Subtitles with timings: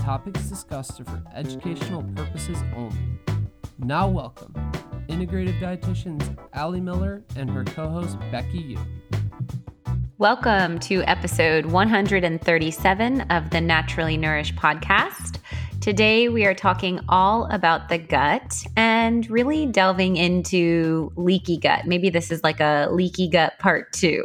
[0.00, 2.96] topics discussed are for educational purposes only.
[3.78, 4.54] Now, welcome
[5.08, 8.78] integrative dietitians Ali Miller and her co host Becky Yu.
[10.16, 15.39] Welcome to episode 137 of the Naturally Nourished podcast.
[15.90, 21.84] Today, we are talking all about the gut and really delving into leaky gut.
[21.84, 24.24] Maybe this is like a leaky gut part two.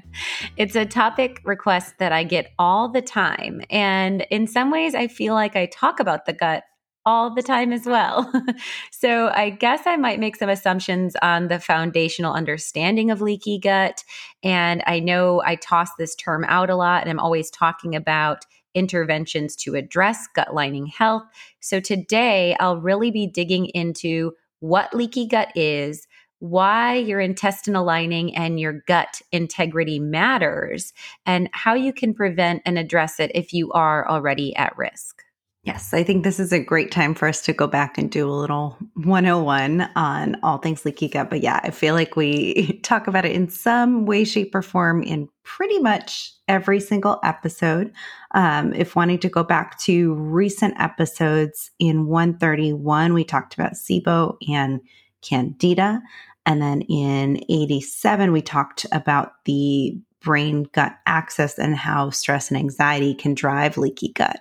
[0.58, 3.62] it's a topic request that I get all the time.
[3.70, 6.64] And in some ways, I feel like I talk about the gut
[7.06, 8.30] all the time as well.
[8.92, 14.04] so I guess I might make some assumptions on the foundational understanding of leaky gut.
[14.42, 18.44] And I know I toss this term out a lot, and I'm always talking about
[18.78, 21.24] interventions to address gut lining health.
[21.60, 26.06] So today I'll really be digging into what leaky gut is,
[26.38, 30.92] why your intestinal lining and your gut integrity matters,
[31.26, 35.24] and how you can prevent and address it if you are already at risk.
[35.68, 38.26] Yes, I think this is a great time for us to go back and do
[38.26, 41.28] a little 101 on all things leaky gut.
[41.28, 45.02] But yeah, I feel like we talk about it in some way, shape, or form
[45.02, 47.92] in pretty much every single episode.
[48.30, 54.38] Um, if wanting to go back to recent episodes in 131, we talked about SIBO
[54.48, 54.80] and
[55.20, 56.00] Candida.
[56.46, 62.56] And then in 87, we talked about the brain gut axis and how stress and
[62.56, 64.40] anxiety can drive leaky gut.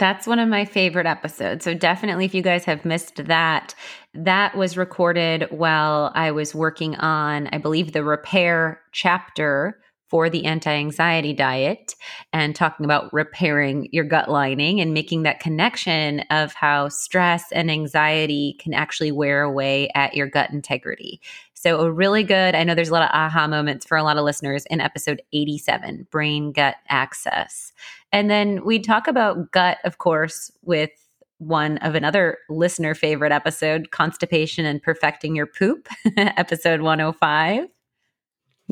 [0.00, 1.62] That's one of my favorite episodes.
[1.62, 3.74] So definitely if you guys have missed that,
[4.14, 10.46] that was recorded while I was working on I believe the repair chapter for the
[10.46, 11.94] anti-anxiety diet
[12.32, 17.70] and talking about repairing your gut lining and making that connection of how stress and
[17.70, 21.20] anxiety can actually wear away at your gut integrity.
[21.54, 24.16] So, a really good, I know there's a lot of aha moments for a lot
[24.16, 27.74] of listeners in episode 87 brain gut axis.
[28.12, 30.90] And then we talk about gut, of course, with
[31.38, 37.68] one of another listener favorite episode, Constipation and Perfecting Your Poop, episode 105.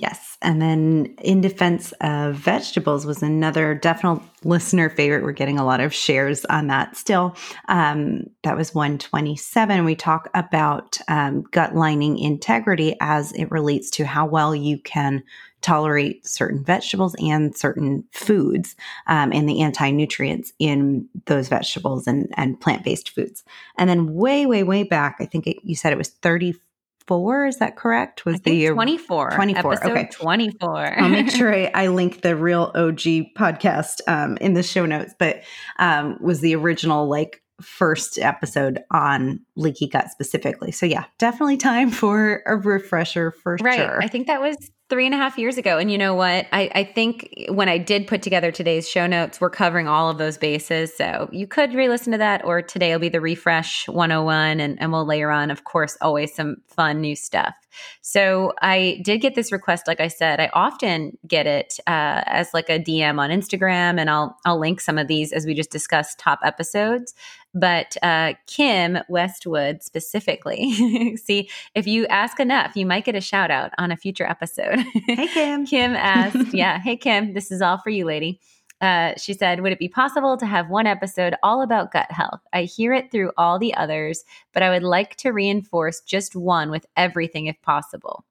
[0.00, 0.36] Yes.
[0.42, 5.24] And then In Defense of Vegetables was another definite listener favorite.
[5.24, 7.34] We're getting a lot of shares on that still.
[7.66, 9.84] Um, that was 127.
[9.84, 15.24] We talk about um, gut lining integrity as it relates to how well you can
[15.68, 18.74] tolerate certain vegetables and certain foods
[19.06, 23.44] um, and the anti nutrients in those vegetables and, and plant based foods.
[23.76, 26.62] And then, way, way, way back, I think it, you said it was 34
[27.08, 30.08] 24 is that correct was the 24 24 episode okay.
[30.12, 32.98] 24 i'll make sure I, I, link the real og
[33.34, 35.42] podcast um, in the show notes but
[35.78, 40.70] um, was the original like first episode on leaky gut specifically.
[40.70, 43.76] So yeah definitely time for a refresher for right.
[43.76, 44.02] sure.
[44.02, 45.78] I think that was three and a half years ago.
[45.78, 46.46] And you know what?
[46.52, 50.18] I, I think when I did put together today's show notes, we're covering all of
[50.18, 50.96] those bases.
[50.96, 54.80] So you could re listen to that, or today will be the refresh 101, and,
[54.80, 57.54] and we'll layer on, of course, always some fun new stuff.
[58.00, 59.86] So I did get this request.
[59.86, 64.08] Like I said, I often get it uh, as like a DM on Instagram, and
[64.08, 67.14] I'll I'll link some of these as we just discussed top episodes.
[67.54, 73.50] But uh, Kim Westwood specifically, see if you ask enough, you might get a shout
[73.50, 74.84] out on a future episode.
[75.06, 75.66] Hey, Kim.
[75.66, 78.40] Kim asked, yeah, hey, Kim, this is all for you, lady.
[78.80, 82.40] Uh, she said, Would it be possible to have one episode all about gut health?
[82.52, 86.70] I hear it through all the others, but I would like to reinforce just one
[86.70, 88.24] with everything if possible.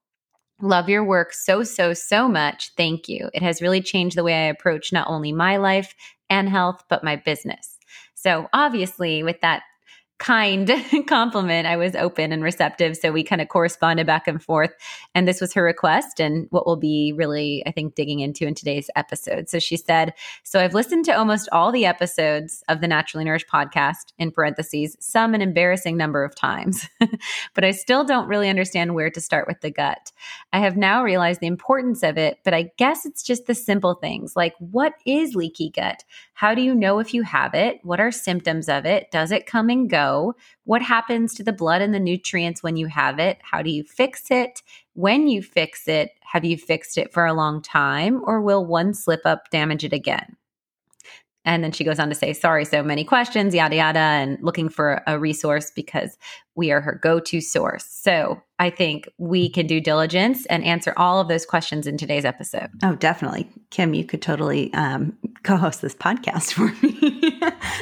[0.60, 2.72] Love your work so, so, so much.
[2.76, 3.30] Thank you.
[3.32, 5.94] It has really changed the way I approach not only my life
[6.30, 7.76] and health, but my business.
[8.14, 9.62] So, obviously, with that
[10.18, 10.70] kind
[11.06, 11.66] compliment.
[11.66, 12.96] I was open and receptive.
[12.96, 14.72] So we kind of corresponded back and forth.
[15.14, 18.54] And this was her request and what we'll be really, I think, digging into in
[18.54, 19.48] today's episode.
[19.48, 23.48] So she said, So I've listened to almost all the episodes of the Naturally Nourished
[23.48, 26.88] podcast, in parentheses, some an embarrassing number of times,
[27.54, 30.12] but I still don't really understand where to start with the gut.
[30.52, 33.94] I have now realized the importance of it, but I guess it's just the simple
[33.94, 36.04] things like what is leaky gut?
[36.32, 37.80] How do you know if you have it?
[37.82, 39.10] What are symptoms of it?
[39.10, 40.07] Does it come and go?
[40.64, 43.38] What happens to the blood and the nutrients when you have it?
[43.42, 44.62] How do you fix it?
[44.94, 48.94] When you fix it, have you fixed it for a long time or will one
[48.94, 50.36] slip up damage it again?
[51.44, 54.68] And then she goes on to say, sorry, so many questions, yada, yada, and looking
[54.68, 56.18] for a resource because
[56.58, 57.84] we are her go to source.
[57.84, 62.24] So I think we can do diligence and answer all of those questions in today's
[62.24, 62.70] episode.
[62.82, 63.48] Oh, definitely.
[63.70, 67.38] Kim, you could totally um, co host this podcast for me.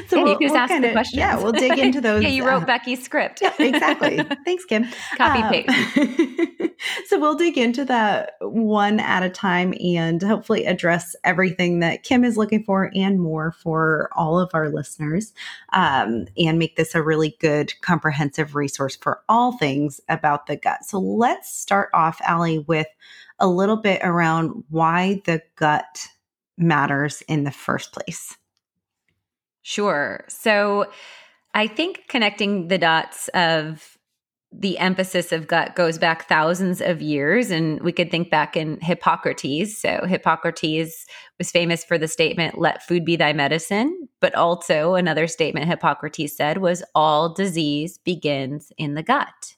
[0.08, 1.18] so yeah, we'll, you can just we'll ask kinda, the questions.
[1.18, 2.22] Yeah, we'll dig into those.
[2.22, 3.40] yeah, you wrote uh, Becky's script.
[3.40, 4.20] yeah, exactly.
[4.44, 4.84] Thanks, Kim.
[5.16, 6.72] Copy um, paste.
[7.06, 12.22] so we'll dig into that one at a time and hopefully address everything that Kim
[12.22, 15.32] is looking for and more for all of our listeners
[15.72, 20.84] um, and make this a really good, comprehensive resource for all things about the gut.
[20.84, 22.88] So let's start off, Ali, with
[23.38, 26.08] a little bit around why the gut
[26.58, 28.36] matters in the first place.
[29.62, 30.24] Sure.
[30.28, 30.90] So
[31.54, 33.95] I think connecting the dots of
[34.58, 37.50] the emphasis of gut goes back thousands of years.
[37.50, 39.80] And we could think back in Hippocrates.
[39.80, 41.06] So, Hippocrates
[41.38, 44.08] was famous for the statement, let food be thy medicine.
[44.20, 49.56] But also, another statement Hippocrates said was, all disease begins in the gut.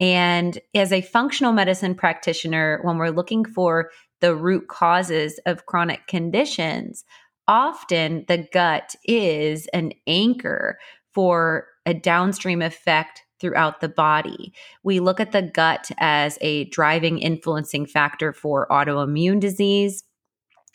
[0.00, 6.06] And as a functional medicine practitioner, when we're looking for the root causes of chronic
[6.06, 7.04] conditions,
[7.46, 10.78] often the gut is an anchor
[11.14, 14.54] for a downstream effect throughout the body.
[14.84, 20.03] We look at the gut as a driving, influencing factor for autoimmune disease.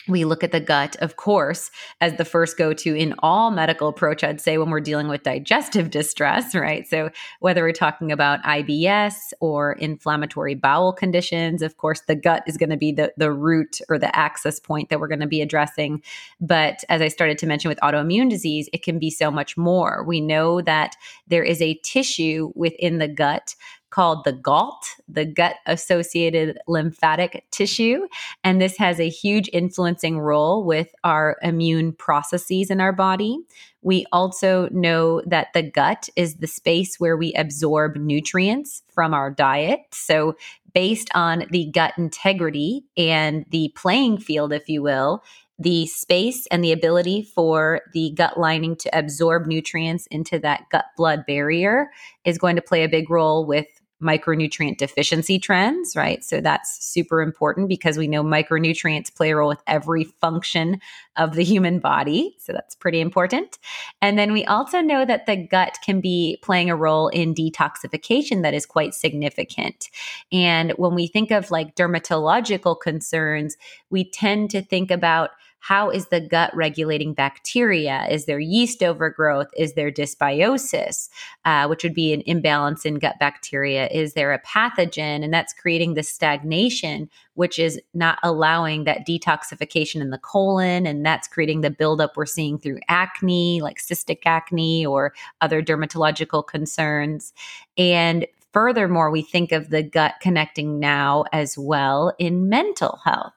[0.07, 3.89] We look at the gut, of course, as the first go to in all medical
[3.89, 6.87] approach, I'd say, when we're dealing with digestive distress, right?
[6.87, 7.09] So,
[7.41, 12.69] whether we're talking about IBS or inflammatory bowel conditions, of course, the gut is going
[12.69, 16.01] to be the, the root or the access point that we're going to be addressing.
[16.39, 20.03] But as I started to mention with autoimmune disease, it can be so much more.
[20.07, 20.95] We know that
[21.27, 23.53] there is a tissue within the gut
[23.89, 28.07] called the GALT, the gut associated lymphatic tissue.
[28.43, 33.39] And this has a huge influencing role with our immune processes in our body.
[33.81, 39.31] We also know that the gut is the space where we absorb nutrients from our
[39.31, 39.81] diet.
[39.91, 40.35] So,
[40.71, 45.23] based on the gut integrity and the playing field, if you will,
[45.59, 50.85] the space and the ability for the gut lining to absorb nutrients into that gut
[50.95, 51.91] blood barrier
[52.23, 53.67] is going to play a big role with
[54.01, 56.23] micronutrient deficiency trends, right?
[56.23, 60.79] So that's super important because we know micronutrients play a role with every function
[61.17, 62.35] of the human body.
[62.39, 63.59] So that's pretty important.
[64.01, 68.41] And then we also know that the gut can be playing a role in detoxification
[68.43, 69.89] that is quite significant.
[70.31, 73.57] And when we think of like dermatological concerns,
[73.89, 78.05] we tend to think about how is the gut regulating bacteria?
[78.09, 79.47] Is there yeast overgrowth?
[79.57, 81.09] Is there dysbiosis,
[81.45, 83.87] uh, which would be an imbalance in gut bacteria?
[83.87, 85.23] Is there a pathogen?
[85.23, 90.85] And that's creating the stagnation, which is not allowing that detoxification in the colon.
[90.85, 96.47] And that's creating the buildup we're seeing through acne, like cystic acne or other dermatological
[96.47, 97.33] concerns.
[97.77, 103.33] And furthermore, we think of the gut connecting now as well in mental health.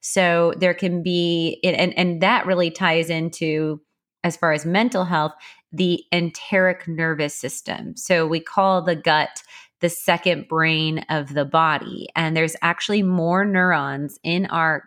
[0.00, 3.80] So there can be, and, and that really ties into,
[4.24, 5.32] as far as mental health,
[5.72, 7.96] the enteric nervous system.
[7.96, 9.42] So we call the gut
[9.80, 12.08] the second brain of the body.
[12.14, 14.84] And there's actually more neurons in our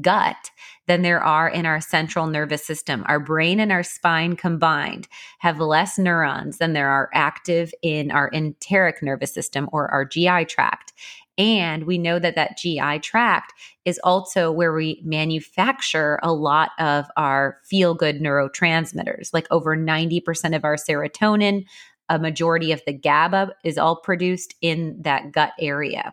[0.00, 0.50] gut
[0.86, 3.04] than there are in our central nervous system.
[3.06, 8.28] Our brain and our spine combined have less neurons than there are active in our
[8.32, 10.92] enteric nervous system or our GI tract.
[11.36, 13.52] And we know that that GI tract
[13.84, 20.54] is also where we manufacture a lot of our feel good neurotransmitters, like over 90%
[20.54, 21.64] of our serotonin.
[22.08, 26.12] A majority of the GABA is all produced in that gut area.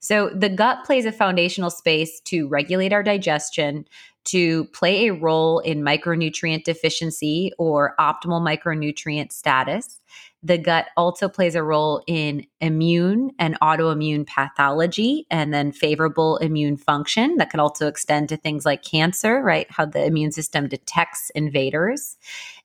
[0.00, 3.84] So, the gut plays a foundational space to regulate our digestion,
[4.24, 10.00] to play a role in micronutrient deficiency or optimal micronutrient status
[10.42, 16.78] the gut also plays a role in immune and autoimmune pathology and then favorable immune
[16.78, 19.66] function that can also extend to things like cancer, right?
[19.70, 22.16] How the immune system detects invaders.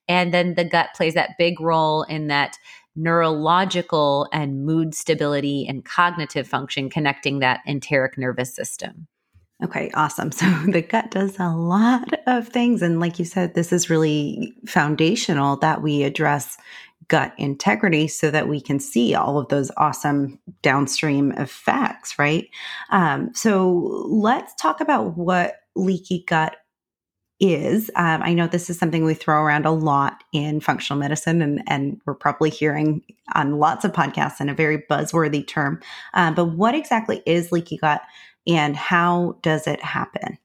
[0.08, 2.58] And then the gut plays that big role in that
[2.94, 9.06] neurological and mood stability and cognitive function connecting that enteric nervous system.
[9.62, 10.30] Okay, awesome.
[10.36, 12.82] So the gut does a lot of things.
[12.82, 16.56] And like you said, this is really foundational that we address
[17.08, 22.48] gut integrity so that we can see all of those awesome downstream effects, right?
[22.90, 26.56] Um, so let's talk about what leaky gut
[27.40, 27.90] is.
[27.96, 31.62] Um, I know this is something we throw around a lot in functional medicine, and,
[31.66, 33.02] and we're probably hearing
[33.34, 35.80] on lots of podcasts in a very buzzworthy term.
[36.14, 38.02] Um, but what exactly is leaky gut
[38.46, 40.38] and how does it happen?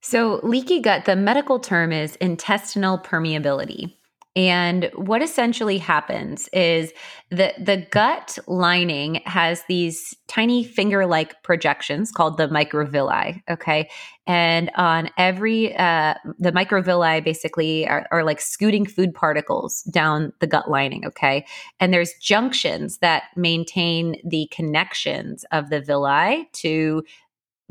[0.00, 3.94] So, leaky gut, the medical term is intestinal permeability.
[4.36, 6.92] And what essentially happens is
[7.30, 13.42] that the gut lining has these tiny finger like projections called the microvilli.
[13.48, 13.88] Okay.
[14.26, 20.46] And on every, uh, the microvilli basically are, are like scooting food particles down the
[20.46, 21.06] gut lining.
[21.06, 21.46] Okay.
[21.80, 27.02] And there's junctions that maintain the connections of the villi to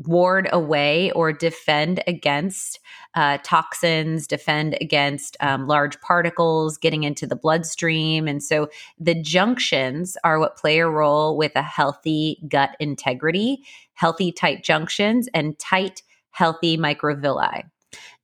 [0.04, 2.80] ward away or defend against
[3.14, 8.28] uh, toxins, defend against um, large particles getting into the bloodstream.
[8.28, 13.58] And so the junctions are what play a role with a healthy gut integrity,
[13.94, 17.62] healthy tight junctions, and tight, healthy microvilli.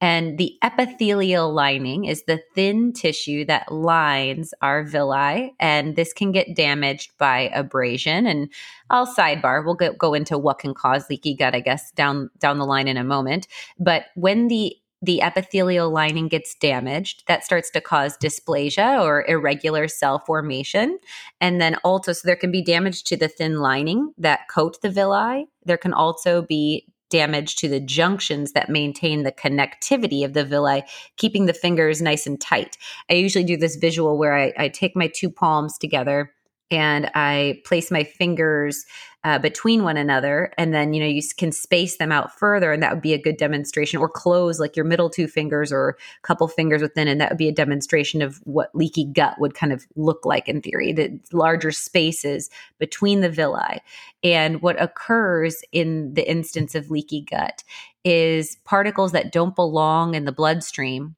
[0.00, 5.54] And the epithelial lining is the thin tissue that lines our villi.
[5.60, 8.26] And this can get damaged by abrasion.
[8.26, 8.52] And
[8.90, 12.58] I'll sidebar, we'll go, go into what can cause leaky gut, I guess, down, down
[12.58, 13.46] the line in a moment.
[13.78, 19.88] But when the the epithelial lining gets damaged, that starts to cause dysplasia or irregular
[19.88, 20.98] cell formation.
[21.40, 24.90] And then also, so there can be damage to the thin lining that coat the
[24.90, 25.46] villi.
[25.64, 30.82] There can also be damage to the junctions that maintain the connectivity of the villi,
[31.16, 32.78] keeping the fingers nice and tight.
[33.10, 36.32] I usually do this visual where I, I take my two palms together
[36.70, 38.86] and I place my fingers
[39.24, 42.82] uh, between one another and then you know you can space them out further and
[42.82, 46.26] that would be a good demonstration or close like your middle two fingers or a
[46.26, 49.72] couple fingers within and that would be a demonstration of what leaky gut would kind
[49.72, 53.80] of look like in theory the larger spaces between the villi.
[54.24, 57.64] And what occurs in the instance of leaky gut
[58.04, 61.16] is particles that don't belong in the bloodstream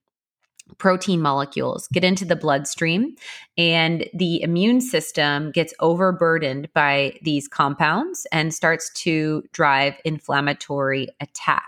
[0.79, 3.15] protein molecules get into the bloodstream
[3.57, 11.65] and the immune system gets overburdened by these compounds and starts to drive inflammatory attack.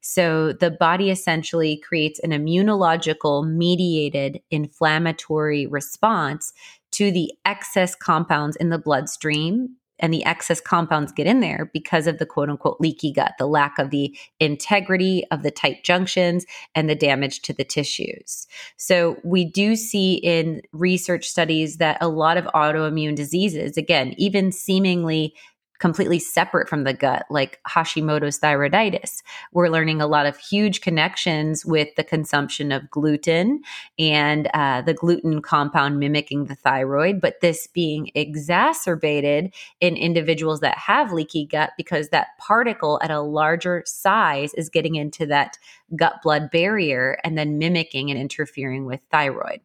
[0.00, 6.52] So the body essentially creates an immunological mediated inflammatory response
[6.92, 12.06] to the excess compounds in the bloodstream and the excess compounds get in there because
[12.06, 16.44] of the quote unquote leaky gut, the lack of the integrity of the tight junctions
[16.74, 18.46] and the damage to the tissues.
[18.76, 24.52] So, we do see in research studies that a lot of autoimmune diseases, again, even
[24.52, 25.34] seemingly
[25.78, 29.22] completely separate from the gut, like Hashimoto's thyroiditis.
[29.52, 33.62] We're learning a lot of huge connections with the consumption of gluten
[33.98, 40.76] and uh, the gluten compound mimicking the thyroid, but this being exacerbated in individuals that
[40.78, 45.58] have leaky gut because that particle at a larger size is getting into that
[45.96, 49.60] gut blood barrier and then mimicking and interfering with thyroid.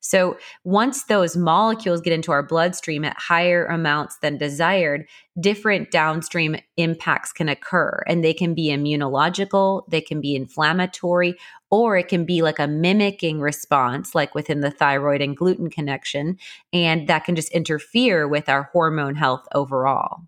[0.00, 5.06] So once those molecules get into our bloodstream at higher amounts than desired,
[5.40, 11.34] different downstream impacts can occur and they can be immunological, they can be inflammatory,
[11.70, 16.38] or it can be like a mimicking response, like within the thyroid and gluten connection.
[16.72, 20.22] And that can just interfere with our hormone health overall.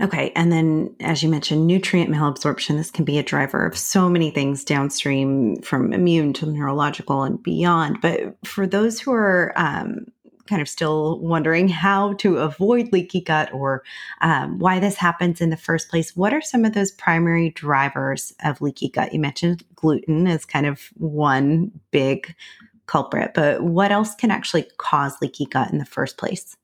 [0.00, 0.32] Okay.
[0.34, 4.30] And then, as you mentioned, nutrient malabsorption, this can be a driver of so many
[4.30, 8.00] things downstream from immune to neurological and beyond.
[8.00, 10.06] But for those who are um,
[10.48, 13.84] kind of still wondering how to avoid leaky gut or
[14.20, 18.32] um, why this happens in the first place, what are some of those primary drivers
[18.44, 19.12] of leaky gut?
[19.12, 22.34] You mentioned gluten as kind of one big
[22.86, 26.56] culprit, but what else can actually cause leaky gut in the first place?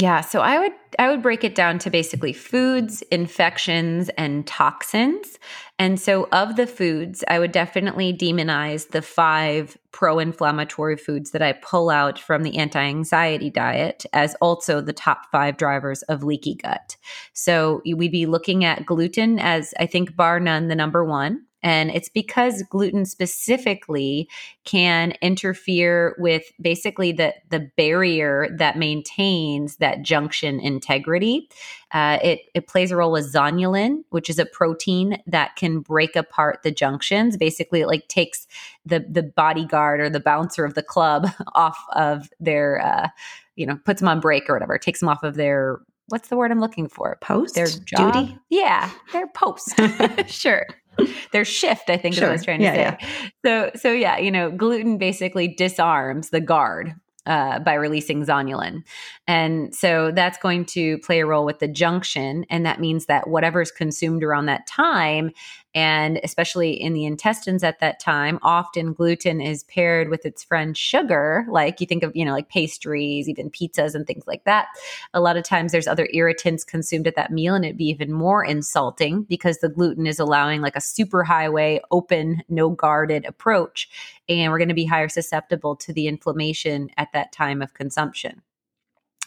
[0.00, 5.38] Yeah, so I would I would break it down to basically foods, infections and toxins.
[5.78, 11.52] And so of the foods, I would definitely demonize the five pro-inflammatory foods that I
[11.52, 16.96] pull out from the anti-anxiety diet as also the top 5 drivers of leaky gut.
[17.32, 21.42] So we'd be looking at gluten as I think bar none the number 1.
[21.68, 24.26] And it's because gluten specifically
[24.64, 31.50] can interfere with basically the, the barrier that maintains that junction integrity.
[31.92, 36.16] Uh, it, it plays a role with zonulin, which is a protein that can break
[36.16, 37.36] apart the junctions.
[37.36, 38.46] Basically, it like takes
[38.86, 43.08] the, the bodyguard or the bouncer of the club off of their, uh,
[43.56, 46.36] you know, puts them on break or whatever, takes them off of their what's the
[46.36, 47.18] word I'm looking for?
[47.20, 47.54] Post?
[47.54, 48.14] Their job?
[48.14, 48.38] duty?
[48.48, 49.74] Yeah, their post.
[50.26, 50.66] sure.
[51.32, 52.24] their shift, I think sure.
[52.24, 52.80] is what I was trying to yeah, say.
[52.80, 53.08] Yeah.
[53.44, 56.94] So so yeah, you know, gluten basically disarms the guard
[57.28, 58.82] uh, by releasing zonulin.
[59.26, 62.46] And so that's going to play a role with the junction.
[62.48, 65.32] And that means that whatever's consumed around that time
[65.74, 70.76] And especially in the intestines at that time, often gluten is paired with its friend
[70.76, 74.68] sugar, like you think of, you know, like pastries, even pizzas and things like that.
[75.12, 78.12] A lot of times there's other irritants consumed at that meal, and it'd be even
[78.12, 83.90] more insulting because the gluten is allowing like a super highway, open, no guarded approach.
[84.28, 88.42] And we're going to be higher susceptible to the inflammation at that time of consumption.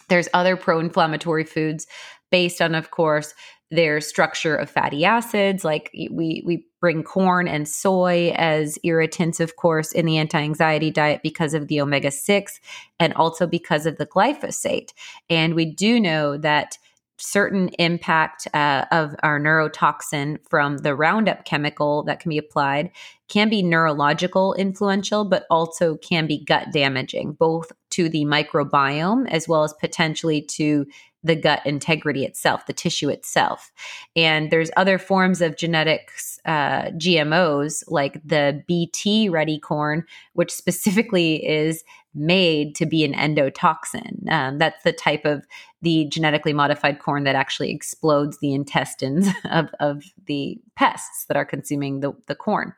[0.09, 1.87] There's other pro inflammatory foods
[2.31, 3.33] based on, of course,
[3.71, 5.63] their structure of fatty acids.
[5.63, 10.91] Like we, we bring corn and soy as irritants, of course, in the anti anxiety
[10.91, 12.59] diet because of the omega 6
[12.99, 14.91] and also because of the glyphosate.
[15.29, 16.77] And we do know that
[17.21, 22.91] certain impact uh, of our neurotoxin from the Roundup chemical that can be applied
[23.27, 29.47] can be neurological influential, but also can be gut damaging, both to the microbiome as
[29.47, 30.85] well as potentially to
[31.23, 33.71] the gut integrity itself, the tissue itself.
[34.15, 41.45] And there's other forms of genetics, uh, GMOs, like the BT ready corn, which specifically
[41.45, 44.29] is made to be an endotoxin.
[44.29, 45.45] Um, that's the type of
[45.81, 51.45] the genetically modified corn that actually explodes the intestines of, of the pests that are
[51.45, 52.73] consuming the, the corn.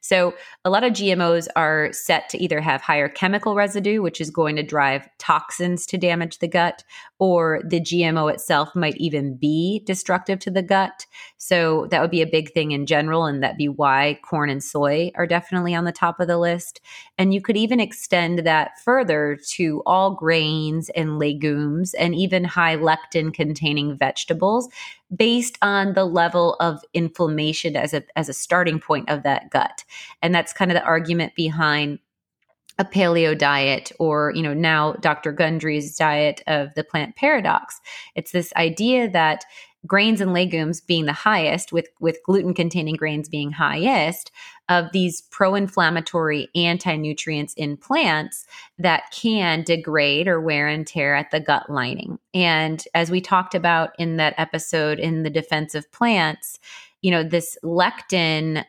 [0.00, 4.30] So, a lot of GMOs are set to either have higher chemical residue, which is
[4.30, 6.84] going to drive toxins to damage the gut,
[7.18, 11.06] or the GMO itself might even be destructive to the gut.
[11.38, 14.62] So, that would be a big thing in general, and that'd be why corn and
[14.62, 16.80] soy are definitely on the top of the list.
[17.18, 22.76] And you could even extend that further to all grains and legumes and even high
[22.76, 24.68] lectin containing vegetables
[25.14, 29.84] based on the level of inflammation as a as a starting point of that gut.
[30.22, 31.98] And that's kind of the argument behind
[32.78, 35.32] a paleo diet or you know now Dr.
[35.32, 37.80] Gundry's diet of the plant paradox.
[38.14, 39.44] It's this idea that
[39.86, 44.30] grains and legumes being the highest with with gluten containing grains being highest
[44.68, 48.46] of these pro-inflammatory anti-nutrients in plants
[48.78, 52.18] that can degrade or wear and tear at the gut lining.
[52.34, 56.58] And as we talked about in that episode in the defense of plants
[57.02, 58.64] you know this lectin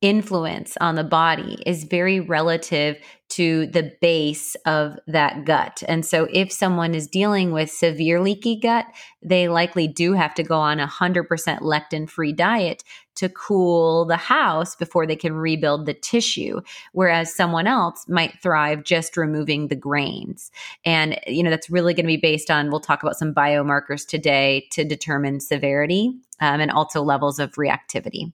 [0.00, 2.96] influence on the body is very relative
[3.28, 5.82] to the base of that gut.
[5.86, 8.86] And so if someone is dealing with severe leaky gut,
[9.22, 11.28] they likely do have to go on a 100%
[11.60, 12.82] lectin free diet
[13.16, 16.60] to cool the house before they can rebuild the tissue
[16.92, 20.50] whereas someone else might thrive just removing the grains
[20.86, 24.06] and you know that's really going to be based on we'll talk about some biomarkers
[24.06, 28.32] today to determine severity um, and also levels of reactivity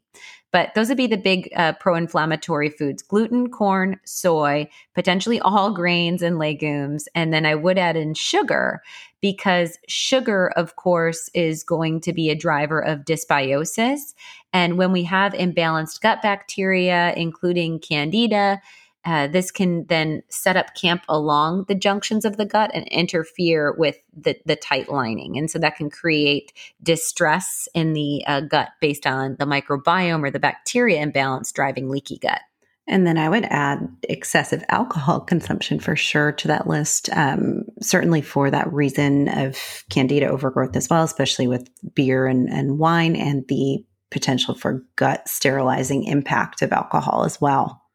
[0.52, 5.72] but those would be the big uh, pro inflammatory foods gluten, corn, soy, potentially all
[5.72, 7.08] grains and legumes.
[7.14, 8.80] And then I would add in sugar
[9.20, 14.14] because sugar, of course, is going to be a driver of dysbiosis.
[14.52, 18.60] And when we have imbalanced gut bacteria, including candida,
[19.06, 23.72] uh, this can then set up camp along the junctions of the gut and interfere
[23.78, 25.38] with the, the tight lining.
[25.38, 30.30] And so that can create distress in the uh, gut based on the microbiome or
[30.30, 32.40] the bacteria imbalance driving leaky gut.
[32.88, 38.22] And then I would add excessive alcohol consumption for sure to that list, um, certainly
[38.22, 43.46] for that reason of candida overgrowth as well, especially with beer and, and wine and
[43.48, 47.85] the potential for gut sterilizing impact of alcohol as well.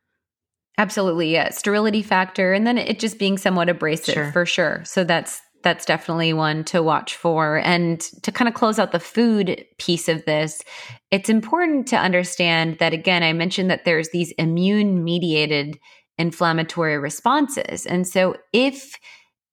[0.78, 1.50] Absolutely, yeah.
[1.50, 4.32] Sterility factor, and then it just being somewhat abrasive sure.
[4.32, 4.84] for sure.
[4.86, 7.60] So that's that's definitely one to watch for.
[7.60, 10.64] And to kind of close out the food piece of this,
[11.12, 15.78] it's important to understand that again, I mentioned that there's these immune mediated
[16.18, 18.98] inflammatory responses, and so if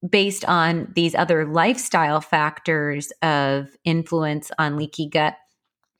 [0.09, 5.35] based on these other lifestyle factors of influence on leaky gut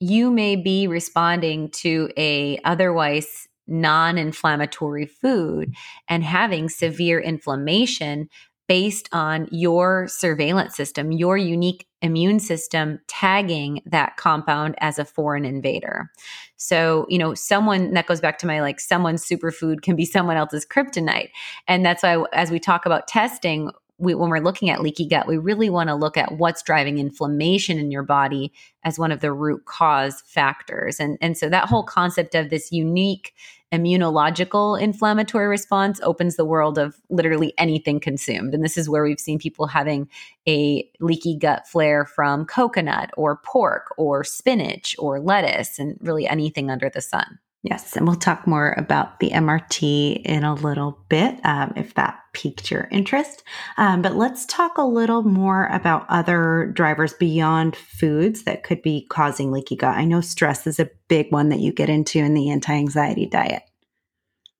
[0.01, 5.75] you may be responding to a otherwise non inflammatory food
[6.09, 8.29] and having severe inflammation
[8.69, 15.45] based on your surveillance system, your unique immune system tagging that compound as a foreign
[15.45, 16.11] invader.
[16.57, 20.37] So, you know, someone that goes back to my like someone's superfood can be someone
[20.37, 21.31] else's kryptonite.
[21.67, 25.27] And that's why as we talk about testing, we, when we're looking at leaky gut,
[25.27, 28.53] we really want to look at what's driving inflammation in your body
[28.85, 31.01] as one of the root cause factors.
[31.01, 33.35] And, and so that whole concept of this unique
[33.73, 38.55] immunological inflammatory response opens the world of literally anything consumed.
[38.55, 40.09] And this is where we've seen people having
[40.49, 46.71] a leaky gut flare from coconut or pork or spinach or lettuce and really anything
[46.71, 47.39] under the sun.
[47.69, 52.19] Yes, and we'll talk more about the MRT in a little bit um, if that
[52.33, 53.43] piqued your interest.
[53.77, 59.07] Um, but let's talk a little more about other drivers beyond foods that could be
[59.11, 59.95] causing leaky gut.
[59.95, 63.27] I know stress is a big one that you get into in the anti anxiety
[63.27, 63.65] diet.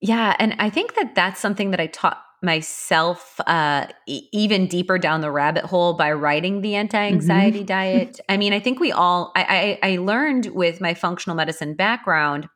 [0.03, 0.37] Yeah.
[0.39, 5.23] And I think that that's something that I taught myself uh, e- even deeper down
[5.23, 7.67] the rabbit hole by writing the anti-anxiety mm-hmm.
[7.67, 11.75] diet i mean i think we all I, I, I learned with my functional medicine
[11.75, 12.49] background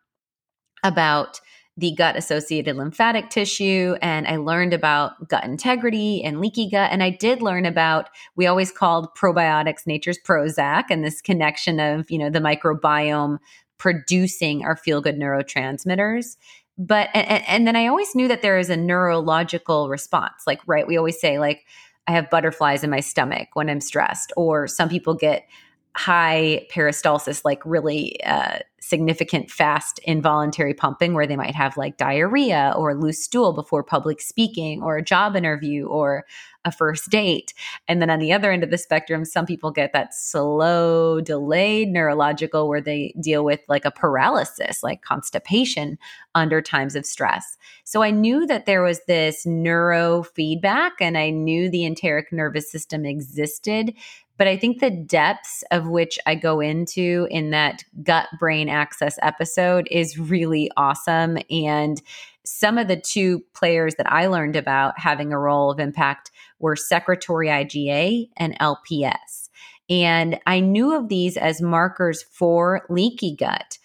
[0.82, 1.40] about
[1.78, 6.90] the gut associated lymphatic tissue and I learned about gut integrity and leaky gut.
[6.92, 12.10] And I did learn about, we always called probiotics nature's Prozac and this connection of,
[12.10, 13.38] you know, the microbiome
[13.78, 16.36] producing our feel good neurotransmitters.
[16.76, 20.42] But, and, and then I always knew that there is a neurological response.
[20.46, 21.64] Like, right, we always say, like,
[22.06, 25.46] I have butterflies in my stomach when I'm stressed, or some people get
[25.96, 32.72] high peristalsis, like really uh, significant fast involuntary pumping, where they might have like diarrhea
[32.76, 36.24] or loose stool before public speaking or a job interview or
[36.64, 37.52] a first date.
[37.88, 41.88] And then on the other end of the spectrum, some people get that slow, delayed
[41.88, 45.98] neurological where they deal with like a paralysis, like constipation
[46.34, 47.58] under times of stress.
[47.84, 53.04] So I knew that there was this neurofeedback and I knew the enteric nervous system
[53.04, 53.94] existed
[54.42, 59.16] but I think the depths of which I go into in that gut brain axis
[59.22, 61.38] episode is really awesome.
[61.48, 62.02] And
[62.44, 66.74] some of the two players that I learned about having a role of impact were
[66.74, 69.48] secretory IgA and LPS.
[69.88, 73.78] And I knew of these as markers for leaky gut.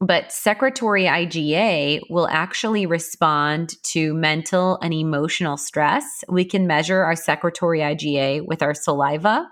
[0.00, 6.24] But secretory IgA will actually respond to mental and emotional stress.
[6.30, 9.50] We can measure our secretory IgA with our saliva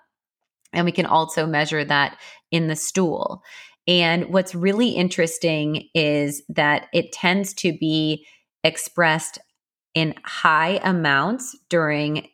[0.77, 2.19] and we can also measure that
[2.53, 3.43] in the stool.
[3.89, 8.27] And what's really interesting is that it tends to be
[8.63, 9.39] expressed
[9.95, 12.29] in high amounts during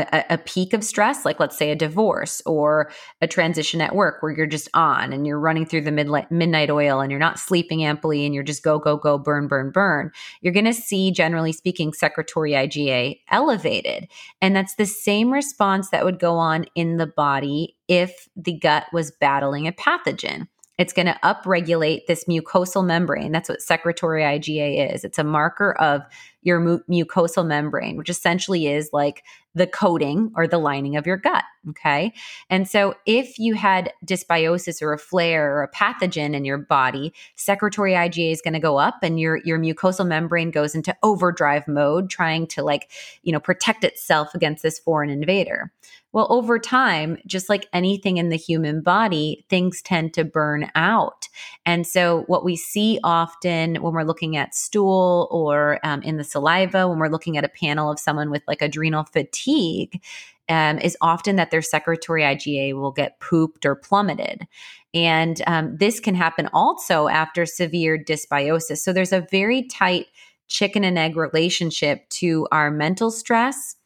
[0.00, 4.22] a, a, peak of stress, like let's say a divorce or a transition at work
[4.22, 7.38] where you're just on and you're running through the midnight, midnight oil and you're not
[7.38, 11.10] sleeping amply and you're just go, go, go, burn, burn, burn, you're going to see,
[11.10, 14.08] generally speaking, secretory IgA elevated.
[14.40, 18.84] And that's the same response that would go on in the body if the gut
[18.92, 20.48] was battling a pathogen.
[20.78, 23.32] It's going to upregulate this mucosal membrane.
[23.32, 25.04] That's what secretory IgA is.
[25.04, 26.02] It's a marker of
[26.46, 29.24] your mu- mucosal membrane, which essentially is like
[29.56, 31.42] the coating or the lining of your gut.
[31.70, 32.12] Okay.
[32.48, 37.12] And so if you had dysbiosis or a flare or a pathogen in your body,
[37.34, 41.66] secretory IgA is going to go up and your, your mucosal membrane goes into overdrive
[41.66, 42.92] mode, trying to like,
[43.24, 45.72] you know, protect itself against this foreign invader.
[46.12, 51.28] Well, over time, just like anything in the human body, things tend to burn out.
[51.66, 56.24] And so, what we see often when we're looking at stool or um, in the
[56.36, 60.02] saliva, when we're looking at a panel of someone with like adrenal fatigue,
[60.48, 64.46] um, is often that their secretory IgA will get pooped or plummeted.
[64.94, 68.78] And um, this can happen also after severe dysbiosis.
[68.78, 70.06] So, there's a very tight
[70.48, 73.76] chicken and egg relationship to our mental stress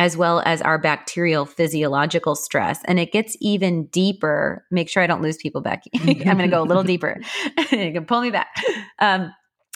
[0.00, 2.80] as well as our bacterial physiological stress.
[2.86, 4.64] And it gets even deeper.
[4.70, 5.84] Make sure I don't lose people back.
[5.94, 7.20] I'm going to go a little deeper.
[7.58, 8.48] you can pull me back.
[8.98, 9.30] Um,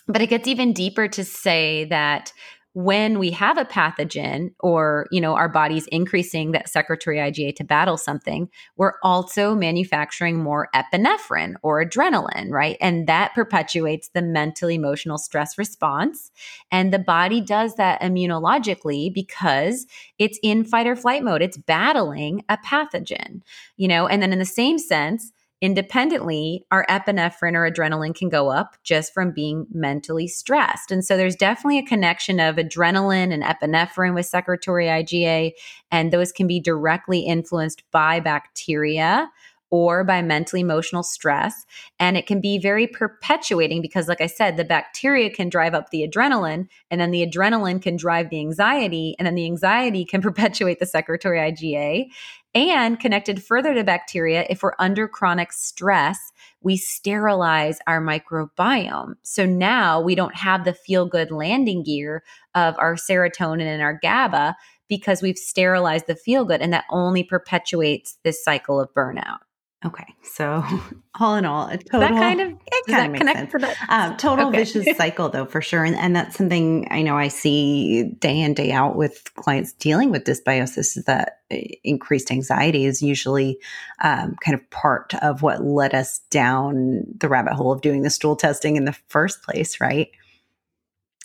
[0.06, 2.32] but it gets even deeper to say that
[2.74, 7.62] when we have a pathogen or you know our body's increasing that secretory IgA to
[7.62, 12.76] battle something we're also manufacturing more epinephrine or adrenaline right?
[12.80, 16.32] And that perpetuates the mental emotional stress response.
[16.72, 19.86] And the body does that immunologically because
[20.18, 21.42] it's in fight or flight mode.
[21.42, 23.42] It's battling a pathogen
[23.76, 24.08] you know?
[24.08, 25.32] And then in the same sense
[25.64, 30.90] independently, our epinephrine or adrenaline can go up just from being mentally stressed.
[30.90, 35.52] And so there's definitely a connection of adrenaline and epinephrine with secretory IgA,
[35.90, 39.30] and those can be directly influenced by bacteria
[39.74, 41.66] or by mental emotional stress.
[41.98, 45.90] And it can be very perpetuating because, like I said, the bacteria can drive up
[45.90, 50.22] the adrenaline, and then the adrenaline can drive the anxiety, and then the anxiety can
[50.28, 52.06] perpetuate the secretory IgA.
[52.54, 56.20] And connected further to bacteria, if we're under chronic stress,
[56.60, 59.14] we sterilize our microbiome.
[59.22, 62.22] So now we don't have the feel good landing gear
[62.54, 64.54] of our serotonin and our GABA
[64.88, 69.38] because we've sterilized the feel good, and that only perpetuates this cycle of burnout.
[69.84, 70.64] Okay, so
[71.20, 73.52] all in all, a total that kind of it kind of connect sense.
[73.52, 73.76] to that?
[73.88, 74.58] Um, total Okay.
[74.58, 78.54] vicious cycle, though, for sure, and, and that's something I know I see day in
[78.54, 80.96] day out with clients dealing with dysbiosis.
[80.96, 83.58] Is that uh, increased anxiety is usually
[84.02, 88.10] um, kind of part of what led us down the rabbit hole of doing the
[88.10, 90.08] stool testing in the first place, right?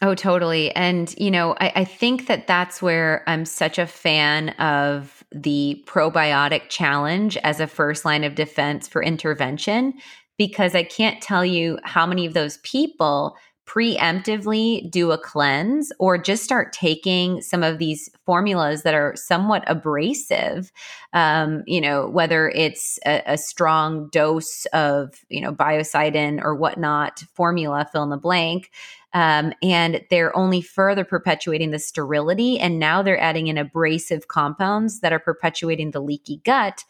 [0.02, 0.74] Oh, totally.
[0.76, 5.84] And, you know, I, I think that that's where I'm such a fan of the
[5.86, 9.94] probiotic challenge as a first line of defense for intervention,
[10.38, 13.36] because I can't tell you how many of those people
[13.70, 19.64] preemptively do a cleanse or just start taking some of these formulas that are somewhat
[19.68, 20.72] abrasive
[21.14, 27.24] um, you know whether it's a, a strong dose of you know biocidin or whatnot
[27.36, 28.72] formula fill in the blank
[29.14, 35.00] um, and they're only further perpetuating the sterility and now they're adding in abrasive compounds
[35.00, 36.84] that are perpetuating the leaky gut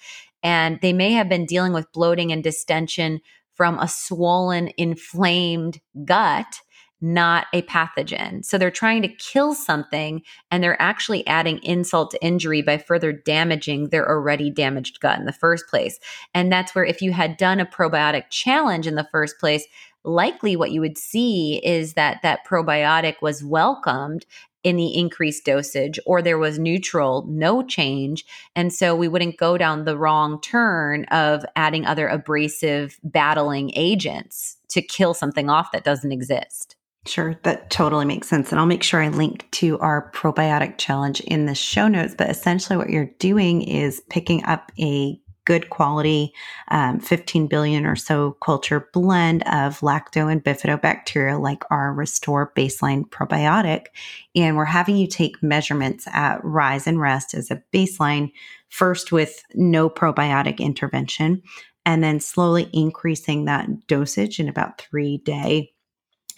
[0.44, 3.20] and they may have been dealing with bloating and distension
[3.54, 6.62] from a swollen inflamed gut
[7.02, 8.44] not a pathogen.
[8.44, 13.12] So they're trying to kill something and they're actually adding insult to injury by further
[13.12, 16.00] damaging their already damaged gut in the first place.
[16.34, 19.66] And that's where, if you had done a probiotic challenge in the first place,
[20.04, 24.26] likely what you would see is that that probiotic was welcomed
[24.64, 29.58] in the increased dosage or there was neutral no change and so we wouldn't go
[29.58, 35.86] down the wrong turn of adding other abrasive battling agents to kill something off that
[35.86, 38.52] doesn't exist Sure, that totally makes sense.
[38.52, 42.14] And I'll make sure I link to our probiotic challenge in the show notes.
[42.16, 46.32] But essentially, what you're doing is picking up a good quality
[46.68, 53.10] um, 15 billion or so culture blend of lacto and bifidobacteria, like our Restore Baseline
[53.10, 53.88] probiotic.
[54.36, 58.32] And we're having you take measurements at Rise and Rest as a baseline,
[58.70, 61.42] first with no probiotic intervention,
[61.84, 65.72] and then slowly increasing that dosage in about three day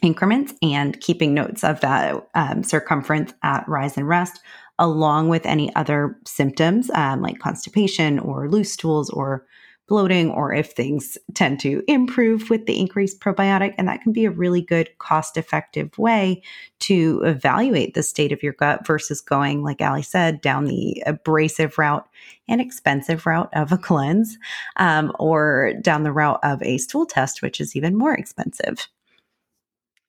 [0.02, 4.40] increments and keeping notes of that um, circumference at rise and rest,
[4.80, 9.46] along with any other symptoms um, like constipation or loose stools or
[9.92, 13.76] bloating, or if things tend to improve with the increased probiotic.
[13.78, 16.42] And that can be a really good, cost effective way
[16.80, 21.78] to evaluate the state of your gut versus going, like Ali said, down the abrasive
[21.78, 22.08] route
[22.48, 24.38] and expensive route of a cleanse
[24.78, 28.88] um, or down the route of a stool test, which is even more expensive.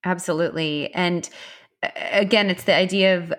[0.05, 0.95] Absolutely.
[0.95, 1.29] And
[1.83, 3.33] uh, again, it's the idea of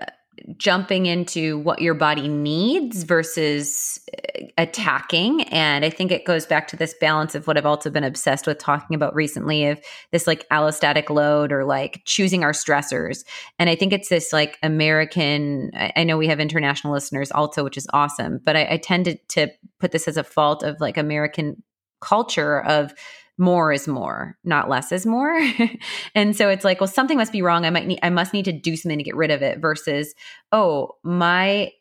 [0.58, 5.43] jumping into what your body needs versus uh, attacking.
[5.43, 8.48] And I think it goes back to this balance of what I've also been obsessed
[8.48, 9.80] with talking about recently of
[10.12, 13.24] this like allostatic load or like choosing our stressors.
[13.60, 17.78] And I think it's this like American, I know we have international listeners also, which
[17.78, 21.63] is awesome, but I, I tended to put this as a fault of like American
[22.02, 22.93] culture of
[23.38, 25.39] more is more, not less is more.
[26.15, 27.65] and so it's like, well, something must be wrong.
[27.65, 30.13] I might need, I must need to do something to get rid of it versus,
[30.52, 31.72] oh, my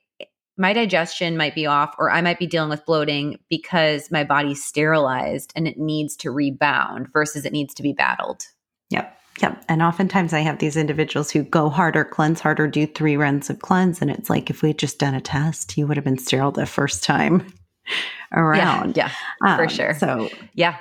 [0.58, 4.62] my digestion might be off or I might be dealing with bloating because my body's
[4.62, 8.42] sterilized and it needs to rebound versus it needs to be battled.
[8.90, 9.18] Yep.
[9.40, 9.64] Yep.
[9.68, 13.60] And oftentimes I have these individuals who go harder, cleanse harder, do three runs of
[13.60, 14.02] cleanse.
[14.02, 16.52] And it's like, if we had just done a test, you would have been sterile
[16.52, 17.52] the first time
[18.32, 18.96] around.
[18.96, 19.10] Yeah,
[19.42, 19.94] yeah for Um, sure.
[19.94, 20.76] So Yeah.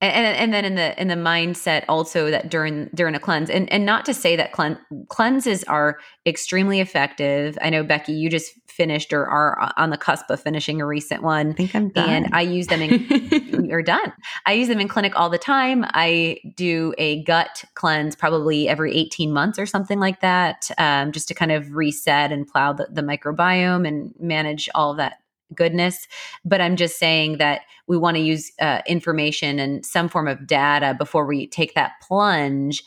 [0.00, 3.50] And, and and then in the in the mindset also that during during a cleanse
[3.50, 7.58] and and not to say that clean, cleanses are extremely effective.
[7.60, 11.24] I know Becky, you just finished or are on the cusp of finishing a recent
[11.24, 11.50] one.
[11.50, 12.08] I think I'm done.
[12.08, 14.12] and I use them in you're done.
[14.46, 15.84] I use them in clinic all the time.
[15.88, 21.26] I do a gut cleanse probably every 18 months or something like that, um, just
[21.26, 25.14] to kind of reset and plow the, the microbiome and manage all that
[25.54, 26.06] goodness.
[26.44, 30.46] But I'm just saying that we want to use uh, information and some form of
[30.46, 32.82] data before we take that plunge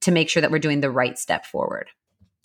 [0.00, 1.88] to make sure that we're doing the right step forward.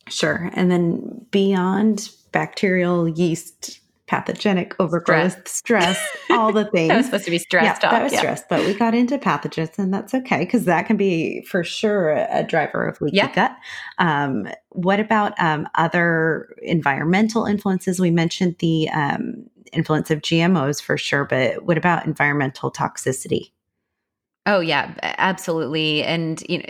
[0.07, 0.49] Sure.
[0.53, 3.80] And then beyond bacterial yeast,
[4.11, 5.97] pathogenic overgrowth, stress,
[6.31, 6.89] all the things.
[6.91, 7.91] That was supposed to be stress yeah, talk.
[7.91, 8.19] That was yeah.
[8.19, 12.09] stress, but we got into pathogens, and that's okay because that can be for sure
[12.11, 13.33] a, a driver of leaky Yeah.
[13.33, 13.55] gut.
[13.99, 18.01] Um, what about um, other environmental influences?
[18.01, 23.53] We mentioned the um, influence of GMOs for sure, but what about environmental toxicity?
[24.47, 26.03] Oh yeah, absolutely.
[26.03, 26.63] And you know,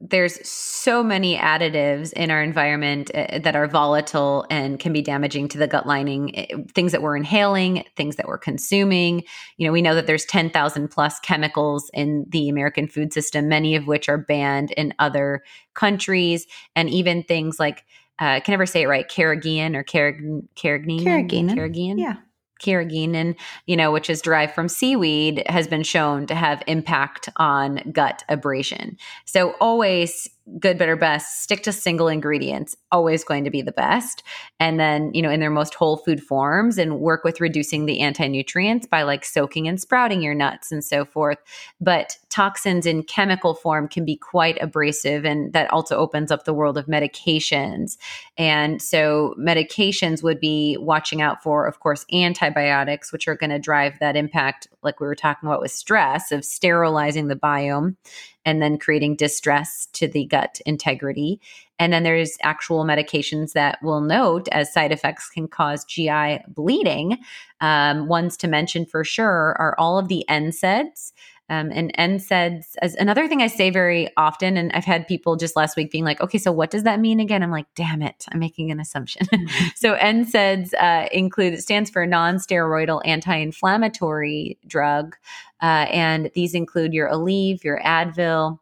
[0.00, 5.48] there's so many additives in our environment uh, that are volatile and can be damaging
[5.48, 6.36] to the gut lining.
[6.38, 9.24] eh, Things that we're inhaling, things that we're consuming.
[9.56, 13.74] You know, we know that there's 10,000 plus chemicals in the American food system, many
[13.74, 15.42] of which are banned in other
[15.74, 16.46] countries,
[16.76, 17.84] and even things like
[18.20, 21.04] uh, I can never say it right, carrageenan or carrag- carrageenan.
[21.04, 21.56] Carrageenan.
[21.56, 21.98] Carrageenan.
[21.98, 22.14] Yeah.
[22.60, 27.76] Carrageenan, you know, which is derived from seaweed, has been shown to have impact on
[27.92, 28.96] gut abrasion.
[29.24, 34.22] So always good, better, best, stick to single ingredients, always going to be the best.
[34.58, 38.00] And then, you know, in their most whole food forms and work with reducing the
[38.00, 41.38] anti nutrients by like soaking and sprouting your nuts and so forth.
[41.80, 45.24] But toxins in chemical form can be quite abrasive.
[45.24, 47.96] And that also opens up the world of medications.
[48.38, 53.58] And so, medications would be watching out for, of course, antibiotics, which are going to
[53.58, 57.96] drive that impact, like we were talking about with stress, of sterilizing the biome
[58.44, 61.40] and then creating distress to the gut integrity.
[61.78, 67.18] And then there's actual medications that we'll note as side effects can cause GI bleeding.
[67.60, 71.12] Um, ones to mention for sure are all of the NSAIDs.
[71.50, 75.56] Um, and NSAIDs, as another thing I say very often, and I've had people just
[75.56, 77.42] last week being like, okay, so what does that mean again?
[77.42, 79.26] I'm like, damn it, I'm making an assumption.
[79.40, 79.68] Mm-hmm.
[79.74, 85.16] so NSAIDs uh, include, it stands for non steroidal anti inflammatory drug.
[85.62, 88.58] Uh, and these include your Aleve, your Advil,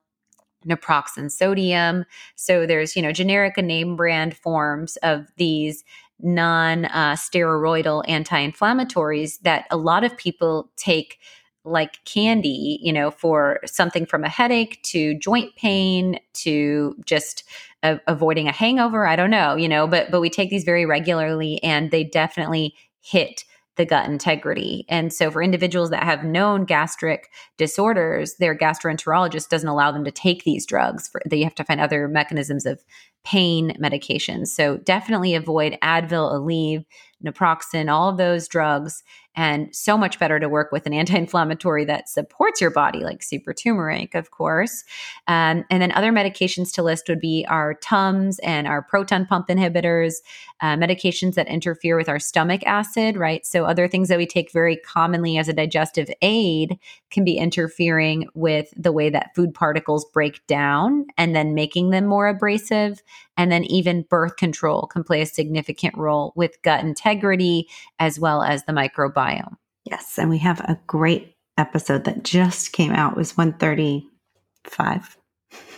[0.67, 2.05] naproxen sodium.
[2.37, 5.85] So there's, you know, generic and name brand forms of these
[6.21, 11.19] non uh, steroidal anti inflammatories that a lot of people take
[11.69, 17.45] like candy, you know, for something from a headache to joint pain to just
[17.83, 19.07] uh, avoiding a hangover.
[19.07, 22.75] I don't know, you know, but but we take these very regularly, and they definitely
[23.01, 23.45] hit
[23.77, 24.85] the gut integrity.
[24.89, 30.11] And so for individuals that have known gastric disorders, their gastroenterologist doesn't allow them to
[30.11, 31.09] take these drugs.
[31.09, 32.85] For, they have to find other mechanisms of
[33.25, 34.49] pain medications.
[34.49, 36.85] So definitely avoid Advil, Aleve,
[37.25, 39.05] naproxen, all of those drugs
[39.39, 43.55] and so much better to work with an anti-inflammatory that supports your body like super
[43.55, 44.85] turmeric of course.
[45.29, 49.47] Um, and then other medications to list would be our tums and our proton pump
[49.49, 50.17] inhibitors
[50.61, 53.47] uh, medications that interfere with our stomach acid right?
[53.47, 56.77] So other things that we take very commonly as a digestive aid
[57.11, 62.07] can be interfering with the way that food particles break down and then making them
[62.07, 63.03] more abrasive.
[63.37, 67.69] And then even birth control can play a significant role with gut integrity
[68.01, 69.28] as well as the microbiome.
[69.85, 70.19] Yes.
[70.19, 73.13] And we have a great episode that just came out.
[73.13, 75.17] It was 135.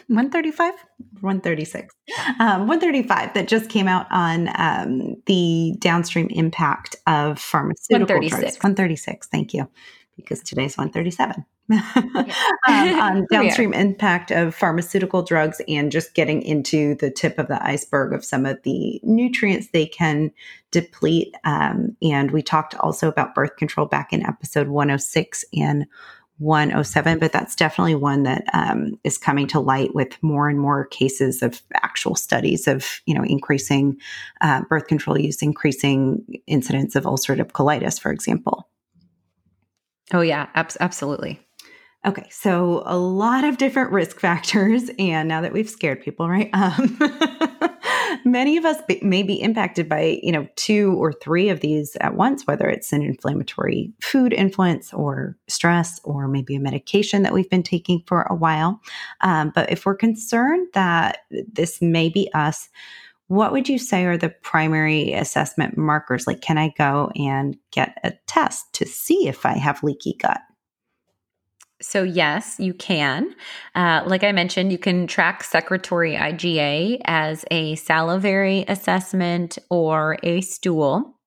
[0.08, 0.74] 135
[1.20, 1.94] 136
[2.40, 8.40] um, 135 that just came out on um, the downstream impact of pharmaceutical 136.
[8.40, 9.70] drugs 136 thank you
[10.16, 11.46] because today's 137
[11.96, 12.26] um,
[12.68, 18.12] on downstream impact of pharmaceutical drugs and just getting into the tip of the iceberg
[18.12, 20.33] of some of the nutrients they can
[20.70, 21.35] deplete.
[21.44, 25.87] Um, and we talked also about birth control back in episode 106 and
[26.38, 30.87] 107, but that's definitely one that um, is coming to light with more and more
[30.87, 33.96] cases of actual studies of, you know, increasing
[34.40, 38.70] uh, birth control use, increasing incidence of ulcerative colitis, for example.
[40.12, 41.40] Oh yeah, ab- absolutely.
[42.06, 46.48] Okay, so a lot of different risk factors, and now that we've scared people, right?
[46.54, 46.98] Um,
[48.24, 52.14] many of us may be impacted by you know two or three of these at
[52.14, 57.50] once, whether it's an inflammatory food influence or stress, or maybe a medication that we've
[57.50, 58.80] been taking for a while.
[59.20, 62.70] Um, but if we're concerned that this may be us,
[63.26, 66.26] what would you say are the primary assessment markers?
[66.26, 70.40] Like, can I go and get a test to see if I have leaky gut?
[71.82, 73.34] So, yes, you can.
[73.74, 80.42] Uh, like I mentioned, you can track secretory IgA as a salivary assessment or a
[80.42, 81.18] stool.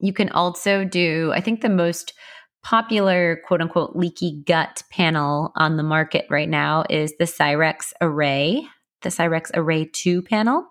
[0.00, 2.14] You can also do, I think, the most
[2.62, 8.66] popular quote unquote leaky gut panel on the market right now is the Cyrex Array
[9.06, 10.66] the Cyrex Array 2 panel.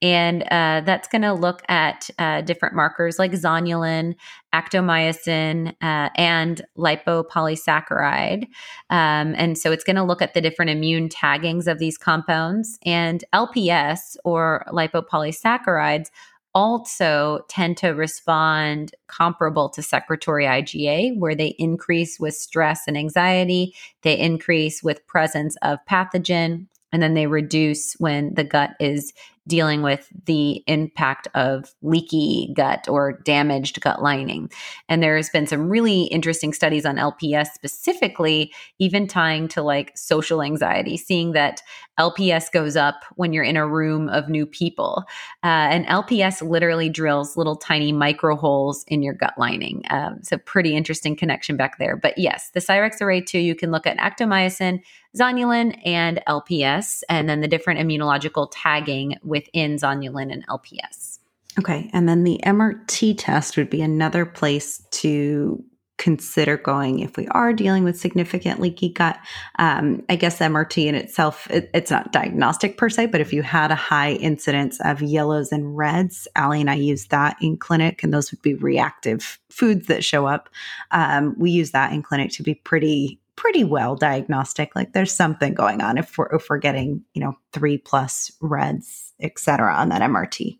[0.00, 4.14] And uh, that's going to look at uh, different markers like zonulin,
[4.54, 8.44] actomyosin, uh, and lipopolysaccharide.
[8.90, 12.78] Um, and so it's going to look at the different immune taggings of these compounds.
[12.84, 16.08] And LPS or lipopolysaccharides
[16.54, 23.74] also tend to respond comparable to secretory IgA, where they increase with stress and anxiety,
[24.02, 29.12] they increase with presence of pathogen, and then they reduce when the gut is
[29.46, 34.50] dealing with the impact of leaky gut or damaged gut lining.
[34.88, 40.42] And there's been some really interesting studies on LPS specifically, even tying to like social
[40.42, 41.62] anxiety, seeing that
[41.98, 45.04] LPS goes up when you're in a room of new people.
[45.42, 49.82] Uh, and LPS literally drills little tiny micro holes in your gut lining.
[49.90, 51.96] Um, so, pretty interesting connection back there.
[51.96, 54.80] But yes, the Cyrex Array 2, you can look at actomyosin,
[55.16, 61.18] zonulin, and LPS, and then the different immunological tagging within zonulin and LPS.
[61.58, 61.90] Okay.
[61.92, 65.62] And then the MRT test would be another place to
[65.96, 69.18] consider going if we are dealing with significant leaky gut.
[69.58, 73.42] Um, I guess MRT in itself, it, it's not diagnostic per se, but if you
[73.42, 78.02] had a high incidence of yellows and reds, Ali and I use that in clinic,
[78.02, 80.48] and those would be reactive foods that show up.
[80.90, 85.54] Um, we use that in clinic to be pretty pretty well diagnostic like there's something
[85.54, 90.02] going on if we're if we're getting you know three plus reds etc on that
[90.02, 90.58] mrt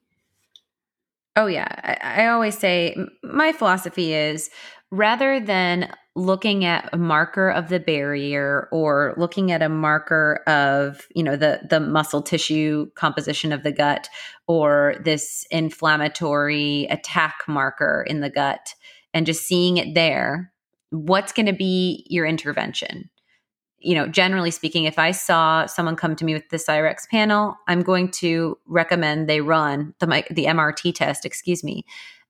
[1.36, 1.68] oh yeah.
[2.02, 4.50] I, I always say my philosophy is
[4.90, 11.08] rather than looking at a marker of the barrier or looking at a marker of
[11.14, 14.08] you know the the muscle tissue composition of the gut
[14.46, 18.74] or this inflammatory attack marker in the gut
[19.12, 20.52] and just seeing it there
[20.90, 23.10] what's going to be your intervention?
[23.78, 27.54] You know generally speaking if i saw someone come to me with the cyrex panel
[27.68, 31.84] i'm going to recommend they run the the mrt test excuse me.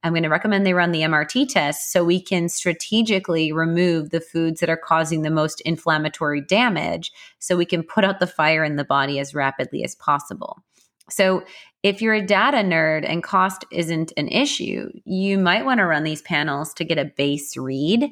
[0.05, 4.20] I'm going to recommend they run the MRT test so we can strategically remove the
[4.20, 8.62] foods that are causing the most inflammatory damage so we can put out the fire
[8.62, 10.62] in the body as rapidly as possible.
[11.09, 11.44] So,
[11.82, 16.02] if you're a data nerd and cost isn't an issue, you might want to run
[16.02, 18.09] these panels to get a base read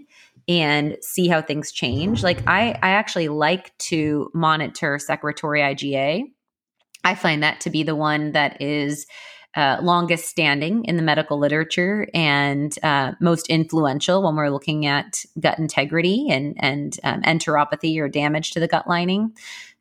[0.49, 2.23] and see how things change.
[2.23, 6.25] Like I I actually like to monitor secretory IgA.
[7.05, 9.07] I find that to be the one that is
[9.55, 15.25] uh, longest standing in the medical literature and uh, most influential when we're looking at
[15.39, 19.35] gut integrity and and um, enteropathy or damage to the gut lining.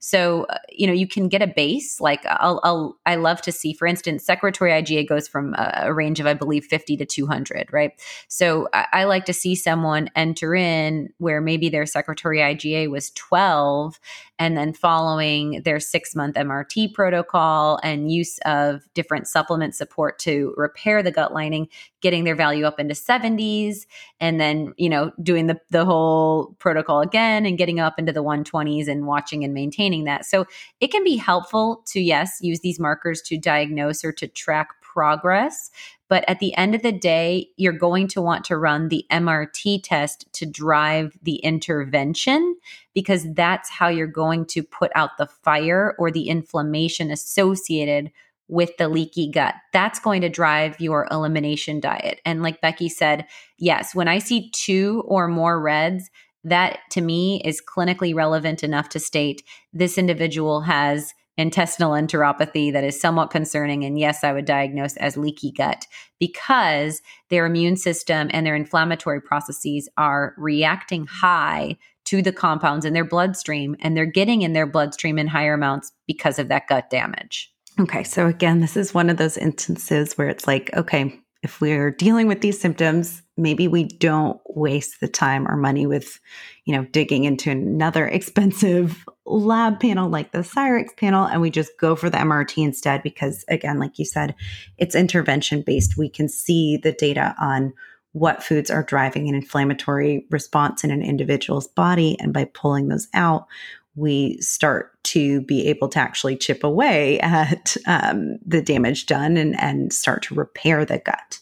[0.03, 2.01] So, uh, you know, you can get a base.
[2.01, 5.93] Like I'll, I'll, I love to see, for instance, secretory IgA goes from a, a
[5.93, 7.91] range of, I believe, 50 to 200, right?
[8.27, 13.11] So I, I, like to see someone enter in where maybe their secretory IgA was
[13.11, 13.99] 12
[14.39, 20.55] and then following their six month MRT protocol and use of different supplement support to
[20.57, 21.67] repair the gut lining,
[22.01, 23.85] getting their value up into 70s
[24.19, 28.23] and then, you know, doing the, the whole protocol again and getting up into the
[28.23, 30.25] 120s and watching and maintaining that.
[30.25, 30.45] So
[30.79, 35.71] it can be helpful to, yes, use these markers to diagnose or to track progress.
[36.09, 39.81] But at the end of the day, you're going to want to run the MRT
[39.83, 42.57] test to drive the intervention
[42.93, 48.11] because that's how you're going to put out the fire or the inflammation associated
[48.51, 49.55] with the leaky gut.
[49.71, 52.19] That's going to drive your elimination diet.
[52.25, 53.25] And like Becky said,
[53.57, 56.09] yes, when I see two or more reds,
[56.43, 59.41] that to me is clinically relevant enough to state
[59.71, 63.85] this individual has intestinal enteropathy that is somewhat concerning.
[63.85, 65.87] And yes, I would diagnose as leaky gut
[66.19, 72.93] because their immune system and their inflammatory processes are reacting high to the compounds in
[72.93, 76.89] their bloodstream, and they're getting in their bloodstream in higher amounts because of that gut
[76.89, 77.53] damage.
[77.81, 78.03] Okay.
[78.03, 82.27] So, again, this is one of those instances where it's like, okay, if we're dealing
[82.27, 86.19] with these symptoms, maybe we don't waste the time or money with,
[86.65, 91.71] you know, digging into another expensive lab panel like the Cyrex panel, and we just
[91.79, 94.35] go for the MRT instead because, again, like you said,
[94.77, 95.97] it's intervention based.
[95.97, 97.73] We can see the data on
[98.11, 103.07] what foods are driving an inflammatory response in an individual's body, and by pulling those
[103.15, 103.47] out,
[103.95, 109.59] we start to be able to actually chip away at um, the damage done and,
[109.59, 111.39] and start to repair the gut.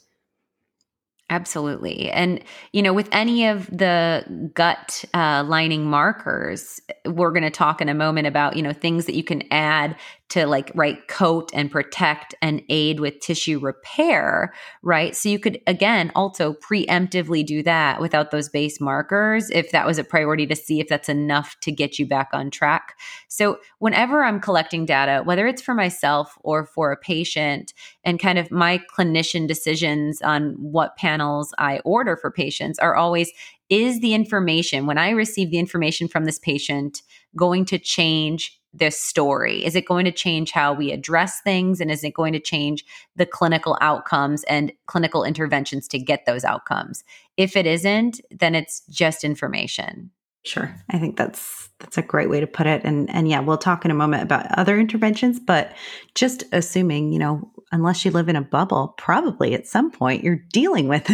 [1.32, 2.10] Absolutely.
[2.10, 2.44] And,
[2.74, 7.90] you know, with any of the gut uh, lining markers, we're going to talk in
[7.90, 9.96] a moment about, you know, things that you can add
[10.30, 14.54] to like right coat and protect and aid with tissue repair
[14.84, 15.16] right?
[15.16, 19.98] So you could again also preemptively do that without those base markers if that was
[19.98, 22.98] a priority to see if that's enough to get you back on track.
[23.28, 27.74] So whenever i'm collecting data whether it's for myself or for a patient
[28.04, 33.32] and kind of my clinician decisions on what panels i order for patients are always
[33.70, 37.02] is the information when i receive the information from this patient
[37.36, 39.66] going to change this story?
[39.66, 41.82] Is it going to change how we address things?
[41.82, 46.44] And is it going to change the clinical outcomes and clinical interventions to get those
[46.44, 47.04] outcomes?
[47.38, 50.12] If it isn't, then it's just information.
[50.46, 50.74] Sure.
[50.90, 52.82] I think that's that's a great way to put it.
[52.84, 55.76] And and yeah, we'll talk in a moment about other interventions, but
[56.16, 60.44] just assuming, you know, unless you live in a bubble, probably at some point you're
[60.52, 61.10] dealing with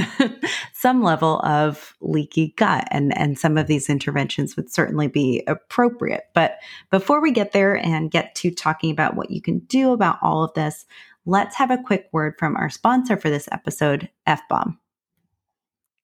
[0.73, 6.25] some level of leaky gut and and some of these interventions would certainly be appropriate.
[6.33, 6.57] But
[6.91, 10.43] before we get there and get to talking about what you can do about all
[10.43, 10.85] of this,
[11.25, 14.79] let's have a quick word from our sponsor for this episode, F-Bomb.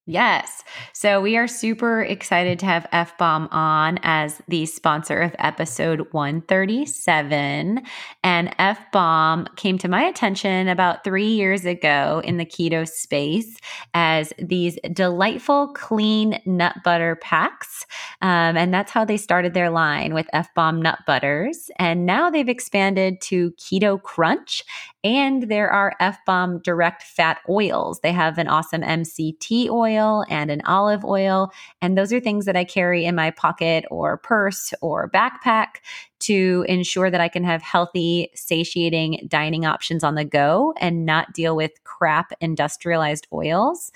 [0.06, 0.64] Yes.
[0.92, 6.08] So we are super excited to have F Bomb on as the sponsor of episode
[6.10, 7.80] 137.
[8.24, 13.58] And F Bomb came to my attention about three years ago in the keto space
[13.94, 17.86] as these delightful, clean nut butter packs.
[18.22, 21.70] Um, and that's how they started their line with F Bomb nut butters.
[21.78, 24.64] And now they've expanded to Keto Crunch
[25.04, 28.00] and there are F Bomb direct fat oils.
[28.00, 31.52] They have an awesome MCT oil and an olive oil.
[31.80, 35.76] And those are things that I carry in my pocket or purse or backpack
[36.20, 41.32] to ensure that I can have healthy, satiating dining options on the go and not
[41.32, 43.90] deal with crap industrialized oils.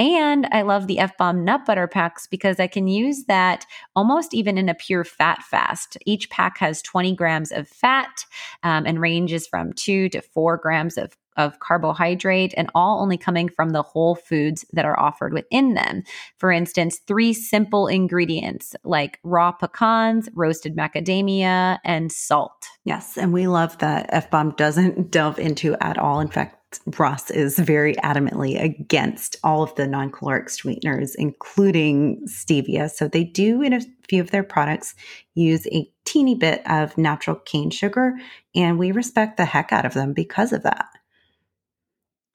[0.00, 4.32] And I love the F Bomb nut butter packs because I can use that almost
[4.32, 5.98] even in a pure fat fast.
[6.06, 8.24] Each pack has 20 grams of fat
[8.62, 13.48] um, and ranges from two to four grams of of carbohydrate and all only coming
[13.48, 16.02] from the whole foods that are offered within them.
[16.38, 22.66] For instance, three simple ingredients like raw pecans, roasted macadamia, and salt.
[22.84, 26.20] Yes, and we love that F Bomb doesn't delve into at all.
[26.20, 26.56] In fact,
[26.98, 32.88] Ross is very adamantly against all of the non caloric sweeteners, including stevia.
[32.88, 34.94] So they do, in a few of their products,
[35.34, 38.14] use a teeny bit of natural cane sugar,
[38.54, 40.86] and we respect the heck out of them because of that.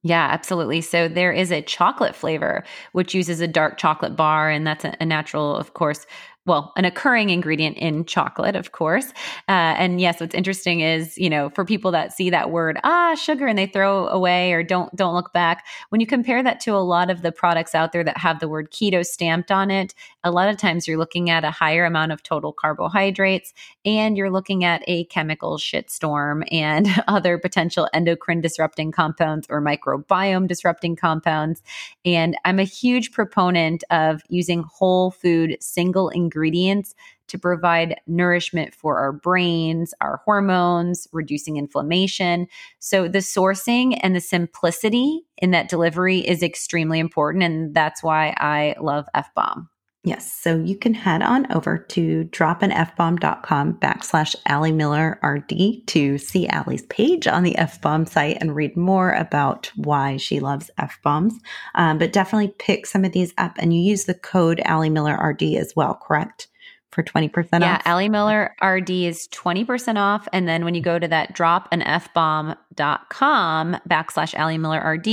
[0.07, 0.81] Yeah, absolutely.
[0.81, 4.95] So there is a chocolate flavor, which uses a dark chocolate bar, and that's a,
[5.05, 6.05] natural, of course,
[6.47, 9.09] well, an occurring ingredient in chocolate, of course.
[9.49, 13.15] Uh, and yes, what's interesting is, you know, for people that see that word, ah,
[13.15, 15.65] sugar, and they throw away or don't don't look back.
[15.89, 18.47] When you compare that to a lot of the products out there that have the
[18.47, 22.11] word keto stamped on it, a lot of times you're looking at a higher amount
[22.11, 23.51] of total carbohydrates,
[23.83, 30.47] and you're looking at a chemical shitstorm and other potential endocrine disrupting compounds or microbiome
[30.47, 31.63] disrupting compounds.
[32.03, 36.93] And I'm a huge proponent of using whole food single ingredient ingredients
[37.27, 42.47] to provide nourishment for our brains, our hormones, reducing inflammation.
[42.79, 47.43] So the sourcing and the simplicity in that delivery is extremely important.
[47.43, 49.69] And that's why I love F Bomb.
[50.05, 50.31] Yes.
[50.31, 56.83] So you can head on over to dropinfbomb.com backslash Ali Miller RD to see Ali's
[56.83, 61.33] page on the F bomb site and read more about why she loves F bombs.
[61.73, 65.17] Um, but definitely pick some of these up and you use the code Ali Miller
[65.17, 66.49] RD as well, correct?
[66.95, 67.47] For 20% off.
[67.59, 70.29] Yeah, Ali Miller RD is 20% off.
[70.31, 75.07] And then when you go to that dropinfbomb.com backslash Ali Miller RD,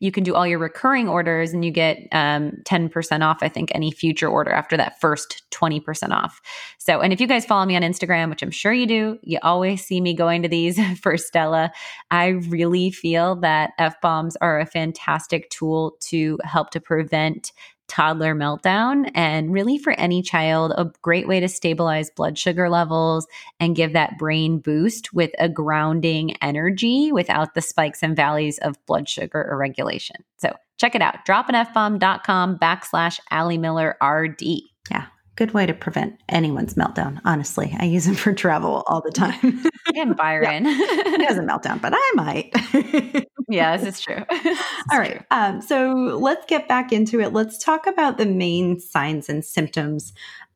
[0.00, 3.70] you can do all your recurring orders and you get um, 10% off, I think,
[3.74, 6.40] any future order after that first 20% off.
[6.78, 9.38] So, and if you guys follow me on Instagram, which I'm sure you do, you
[9.42, 11.70] always see me going to these for Stella.
[12.10, 17.52] I really feel that F bombs are a fantastic tool to help to prevent
[17.88, 19.10] toddler meltdown.
[19.14, 23.26] And really, for any child, a great way to stabilize blood sugar levels
[23.60, 28.76] and give that brain boost with a grounding energy without the spikes and valleys of
[28.86, 30.16] blood sugar irregulation.
[30.38, 34.42] So check it out dropinfbomb.com backslash Ali Miller RD.
[35.36, 37.20] Good way to prevent anyone's meltdown.
[37.24, 39.62] Honestly, I use them for travel all the time.
[39.94, 41.04] and Byron yeah.
[41.04, 42.50] he doesn't meltdown, but I might.
[43.48, 44.24] yeah, this is true.
[44.30, 44.58] This
[44.90, 45.24] all right.
[45.30, 47.32] Um, so let's get back into it.
[47.32, 50.12] Let's talk about the main signs and symptoms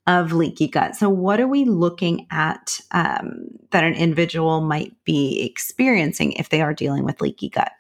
[0.07, 0.97] of leaky gut.
[0.97, 6.63] So, what are we looking at um, that an individual might be experiencing if they
[6.63, 7.71] are dealing with leaky gut?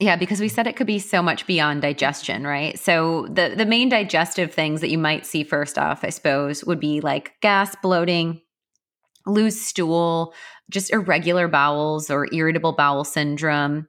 [0.00, 2.78] Yeah, because we said it could be so much beyond digestion, right?
[2.78, 6.80] So the the main digestive things that you might see first off, I suppose, would
[6.80, 8.40] be like gas, bloating,
[9.26, 10.34] loose stool,
[10.70, 13.86] just irregular bowels or irritable bowel syndrome.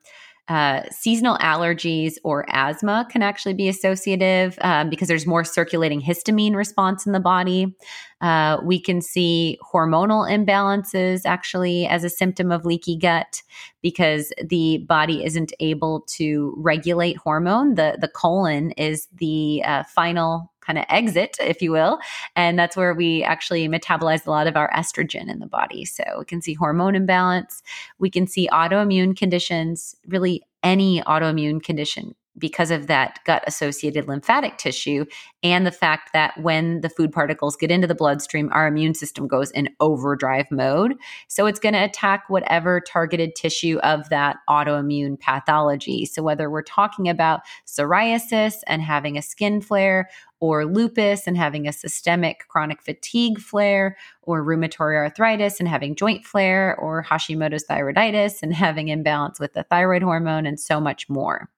[0.50, 6.54] Uh, seasonal allergies or asthma can actually be associative um, because there's more circulating histamine
[6.54, 7.74] response in the body.
[8.20, 13.42] Uh, we can see hormonal imbalances actually as a symptom of leaky gut
[13.82, 17.76] because the body isn't able to regulate hormone.
[17.76, 22.00] The, the colon is the uh, final kind of exit, if you will.
[22.36, 25.86] And that's where we actually metabolize a lot of our estrogen in the body.
[25.86, 27.62] So we can see hormone imbalance.
[28.00, 34.58] We can see autoimmune conditions, really any autoimmune condition because of that gut associated lymphatic
[34.58, 35.06] tissue
[35.44, 39.28] and the fact that when the food particles get into the bloodstream, our immune system
[39.28, 40.96] goes in overdrive mode.
[41.28, 46.06] So it's going to attack whatever targeted tissue of that autoimmune pathology.
[46.06, 50.10] So whether we're talking about psoriasis and having a skin flare,
[50.40, 56.26] or lupus and having a systemic chronic fatigue flare, or rheumatoid arthritis and having joint
[56.26, 61.50] flare, or Hashimoto's thyroiditis and having imbalance with the thyroid hormone, and so much more.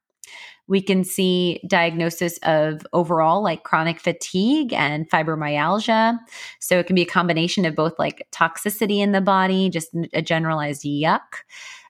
[0.68, 6.18] We can see diagnosis of overall like chronic fatigue and fibromyalgia.
[6.60, 10.22] So it can be a combination of both like toxicity in the body, just a
[10.22, 11.44] generalized yuck.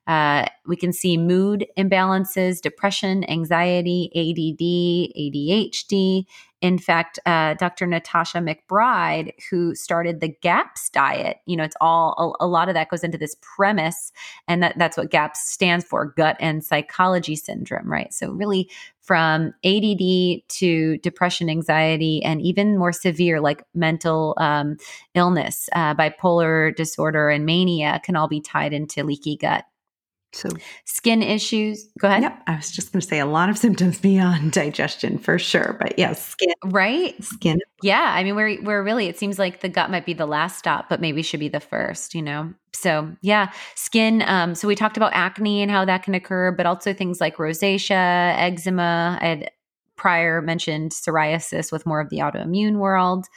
[0.08, 6.26] Uh, we can see mood imbalances, depression, anxiety, ADD, ADHD.
[6.66, 7.86] In fact, uh, Dr.
[7.86, 12.74] Natasha McBride, who started the GAPS diet, you know, it's all a, a, lot of
[12.74, 14.12] that goes into this premise,
[14.48, 18.12] and that, that's what GAPS stands for gut and psychology syndrome, right?
[18.12, 18.68] So, really,
[19.00, 24.78] from ADD to depression, anxiety, and even more severe, like mental um,
[25.14, 29.66] illness, uh, bipolar disorder, and mania, can all be tied into leaky gut.
[30.36, 30.50] So,
[30.84, 31.88] skin issues.
[31.98, 32.24] Go ahead.
[32.24, 32.44] Yep.
[32.48, 35.78] I was just going to say a lot of symptoms beyond digestion for sure.
[35.80, 36.54] But yes, skin.
[36.66, 37.22] Right.
[37.24, 37.60] Skin.
[37.82, 38.14] Yeah.
[38.14, 40.90] I mean, we're, we're really, it seems like the gut might be the last stop,
[40.90, 42.54] but maybe should be the first, you know?
[42.74, 44.24] So, yeah, skin.
[44.28, 47.38] Um, so, we talked about acne and how that can occur, but also things like
[47.38, 49.18] rosacea, eczema.
[49.22, 49.52] I had
[49.96, 53.28] prior mentioned psoriasis with more of the autoimmune world.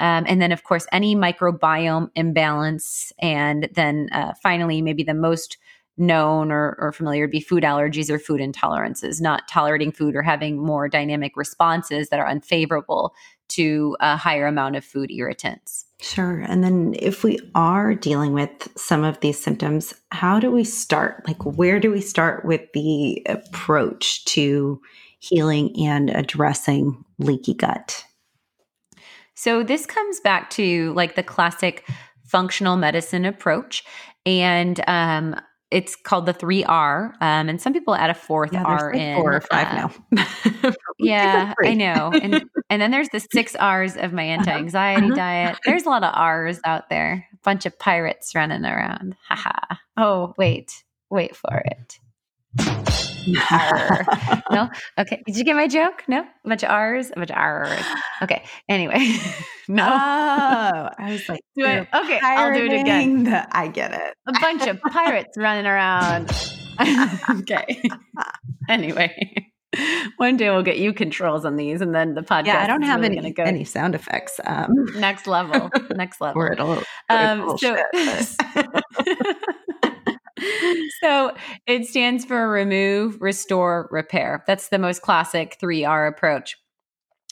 [0.00, 3.12] Um, and then, of course, any microbiome imbalance.
[3.20, 5.58] And then uh, finally, maybe the most
[5.98, 10.22] known or, or familiar would be food allergies or food intolerances, not tolerating food or
[10.22, 13.14] having more dynamic responses that are unfavorable
[13.48, 15.86] to a higher amount of food irritants.
[16.00, 16.40] Sure.
[16.40, 21.26] And then if we are dealing with some of these symptoms, how do we start?
[21.26, 24.80] Like, where do we start with the approach to
[25.18, 28.04] healing and addressing leaky gut?
[29.34, 31.88] So, this comes back to like the classic
[32.24, 33.82] functional medicine approach.
[34.26, 35.40] And um,
[35.70, 39.00] it's called the three R, um, and some people add a fourth yeah, R like
[39.00, 39.16] in.
[39.16, 40.74] Four or five uh, now.
[40.98, 45.14] yeah, I know, and and then there's the six R's of my uh-huh, anti-anxiety uh-huh.
[45.14, 45.58] diet.
[45.64, 47.26] There's a lot of R's out there.
[47.32, 49.16] A bunch of pirates running around.
[49.28, 49.76] Haha.
[49.96, 51.98] oh wait, wait for it.
[54.50, 54.68] No?
[54.98, 55.22] Okay.
[55.26, 56.04] Did you get my joke?
[56.08, 56.20] No?
[56.20, 57.10] A bunch of R's?
[57.10, 57.84] A bunch of R's.
[58.22, 58.44] Okay.
[58.68, 59.16] Anyway.
[59.68, 59.84] no.
[59.84, 61.88] Oh, I was like, do it.
[61.92, 62.20] Okay.
[62.22, 63.24] I'll do it again.
[63.24, 64.14] The, I get it.
[64.26, 66.30] A bunch of pirates running around.
[67.40, 67.82] okay.
[68.68, 69.50] anyway.
[70.16, 72.46] One day we'll get you controls on these, and then the podcast.
[72.46, 74.40] Yeah, I don't have really any go any sound effects.
[74.42, 76.40] Um, next level, next level.
[76.40, 77.76] Or it'll, um, so,
[81.00, 81.32] so
[81.66, 84.44] it stands for remove, restore, repair.
[84.46, 86.56] That's the most classic 3R approach.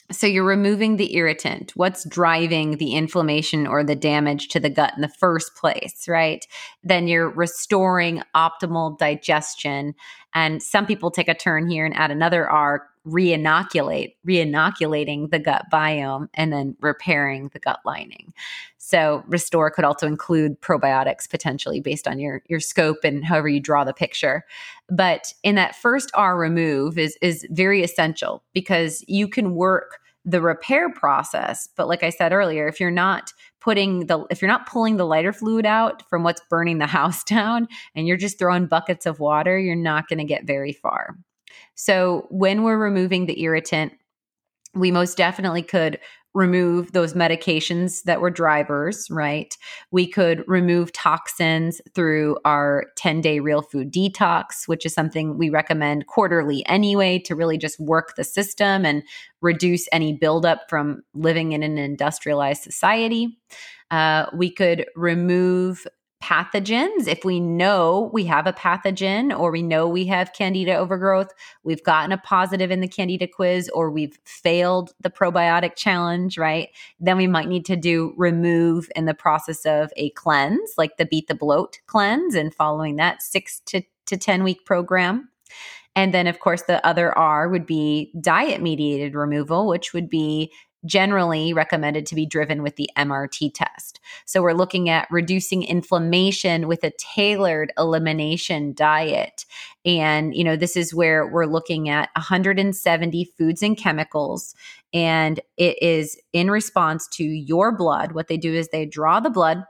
[0.09, 1.73] So you're removing the irritant.
[1.75, 6.47] What's driving the inflammation or the damage to the gut in the first place, right?
[6.81, 9.95] Then you're restoring optimal digestion.
[10.33, 15.65] And some people take a turn here and add another R, reinoculate, reinoculating the gut
[15.71, 18.33] biome and then repairing the gut lining.
[18.87, 23.59] So restore could also include probiotics potentially based on your your scope and however you
[23.59, 24.45] draw the picture.
[24.87, 30.41] But in that first R remove is is very essential because you can work the
[30.41, 34.69] repair process, but like I said earlier, if you're not putting the if you're not
[34.69, 38.67] pulling the lighter fluid out from what's burning the house down and you're just throwing
[38.67, 41.17] buckets of water, you're not going to get very far.
[41.75, 43.91] So when we're removing the irritant,
[44.73, 45.99] we most definitely could
[46.37, 49.57] remove those medications that were drivers, right?
[49.89, 55.49] We could remove toxins through our 10 day real food detox, which is something we
[55.49, 59.01] recommend quarterly anyway to really just work the system and
[59.41, 63.35] reduce any buildup from living in an industrialized society.
[63.89, 65.87] Uh, we could remove
[66.21, 67.07] pathogens.
[67.07, 71.31] If we know we have a pathogen or we know we have candida overgrowth,
[71.63, 76.69] we've gotten a positive in the candida quiz or we've failed the probiotic challenge, right?
[76.99, 81.05] Then we might need to do remove in the process of a cleanse, like the
[81.05, 85.29] beat the bloat cleanse and following that 6 to to 10 week program.
[85.95, 90.51] And then, of course, the other R would be diet mediated removal, which would be
[90.85, 93.99] generally recommended to be driven with the MRT test.
[94.25, 99.45] So we're looking at reducing inflammation with a tailored elimination diet.
[99.85, 104.55] And, you know, this is where we're looking at 170 foods and chemicals.
[104.93, 108.11] And it is in response to your blood.
[108.13, 109.63] What they do is they draw the blood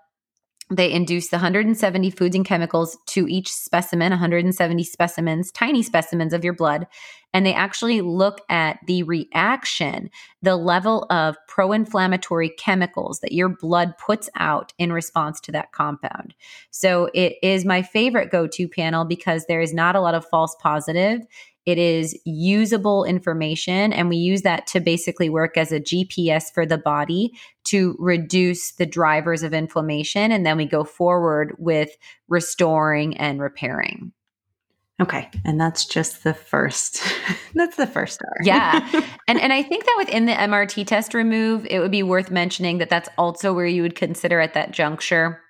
[0.70, 6.44] they induce the 170 foods and chemicals to each specimen, 170 specimens, tiny specimens of
[6.44, 6.88] your blood.
[7.38, 10.10] And they actually look at the reaction,
[10.42, 15.72] the level of pro inflammatory chemicals that your blood puts out in response to that
[15.72, 16.34] compound.
[16.72, 20.26] So it is my favorite go to panel because there is not a lot of
[20.26, 21.22] false positive.
[21.68, 26.66] It is usable information, and we use that to basically work as a GPS for
[26.66, 27.34] the body
[27.66, 30.32] to reduce the drivers of inflammation.
[30.32, 31.92] And then we go forward with
[32.28, 34.12] restoring and repairing.
[35.00, 35.30] Okay.
[35.46, 37.04] And that's just the first
[37.54, 38.34] that's the first star.
[38.44, 39.04] yeah.
[39.28, 42.78] And and I think that within the MRT test remove, it would be worth mentioning
[42.78, 45.42] that that's also where you would consider at that juncture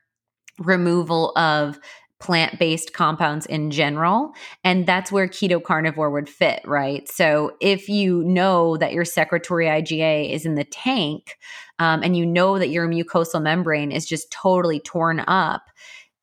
[0.57, 1.79] removal of
[2.19, 4.31] plant-based compounds in general
[4.63, 9.67] and that's where keto carnivore would fit right so if you know that your secretory
[9.67, 11.37] iga is in the tank
[11.77, 15.61] um, and you know that your mucosal membrane is just totally torn up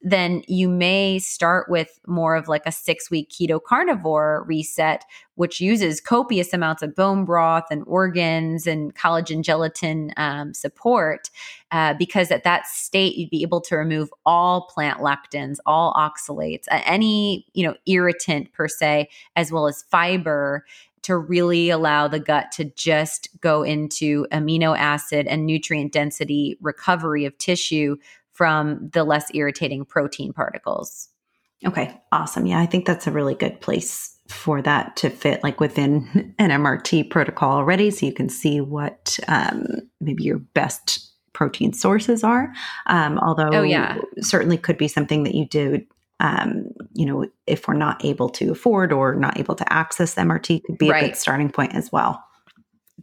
[0.04, 5.02] then you may start with more of like a six week keto carnivore reset,
[5.36, 11.30] which uses copious amounts of bone broth and organs and collagen gelatin um, support.
[11.70, 16.66] Uh, because at that state, you'd be able to remove all plant lectins, all oxalates,
[16.70, 20.66] any you know irritant per se, as well as fiber
[21.04, 27.26] to really allow the gut to just go into amino acid and nutrient density recovery
[27.26, 27.96] of tissue
[28.34, 31.08] from the less irritating protein particles.
[31.66, 32.46] Okay, awesome.
[32.46, 36.50] Yeah, I think that's a really good place for that to fit like within an
[36.50, 37.90] MRT protocol already.
[37.90, 39.64] So you can see what um,
[40.00, 42.52] maybe your best protein sources are.
[42.86, 43.98] Um, although, oh, yeah.
[44.20, 45.84] certainly could be something that you do.
[46.20, 50.62] Um, you know, if we're not able to afford or not able to access MRT,
[50.64, 51.04] could be right.
[51.04, 52.24] a good starting point as well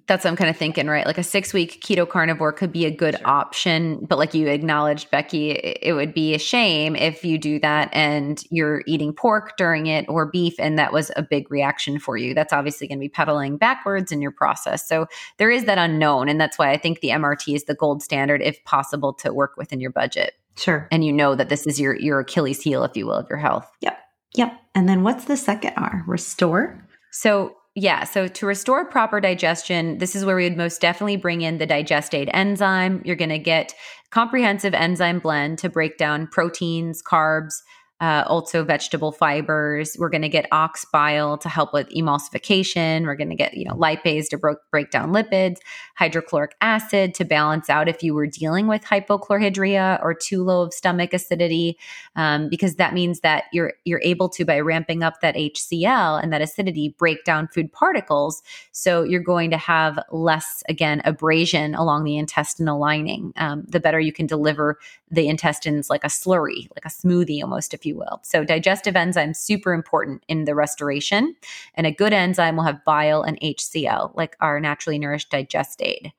[0.08, 1.06] that's what I'm kind of thinking, right?
[1.06, 3.28] Like a six week keto carnivore could be a good sure.
[3.28, 4.06] option.
[4.06, 8.42] But like you acknowledged, Becky, it would be a shame if you do that and
[8.50, 12.34] you're eating pork during it or beef, and that was a big reaction for you.
[12.34, 14.88] That's obviously going to be pedaling backwards in your process.
[14.88, 16.30] So there is that unknown.
[16.30, 19.58] And that's why I think the MRT is the gold standard, if possible, to work
[19.58, 20.34] within your budget.
[20.56, 20.88] Sure.
[20.92, 23.40] And you know that this is your, your Achilles heel, if you will, of your
[23.40, 23.70] health.
[23.82, 23.98] Yep.
[24.36, 24.54] Yep.
[24.74, 26.04] And then what's the second R?
[26.08, 26.88] Restore.
[27.12, 28.04] So yeah.
[28.04, 31.66] So to restore proper digestion, this is where we would most definitely bring in the
[31.66, 33.02] Digest-Aid enzyme.
[33.06, 33.74] You're going to get
[34.10, 37.62] comprehensive enzyme blend to break down proteins, carbs,
[38.02, 39.96] uh, also vegetable fibers.
[40.00, 43.04] We're going to get ox bile to help with emulsification.
[43.04, 45.58] We're going to get you know lipase to bro- break down lipids,
[45.96, 50.74] hydrochloric acid to balance out if you were dealing with hypochlorhydria or too low of
[50.74, 51.78] stomach acidity,
[52.16, 56.34] um, because that means that you're you're able to by ramping up that HCl and
[56.34, 58.42] that acidity break down food particles.
[58.72, 63.32] So you're going to have less again abrasion along the intestinal lining.
[63.36, 64.80] Um, the better you can deliver
[65.12, 68.20] the intestines like a slurry, like a smoothie almost, if you will.
[68.24, 71.36] So digestive enzymes super important in the restoration,
[71.76, 76.12] and a good enzyme will have bile and HCl, like our naturally nourished Digest-Aid.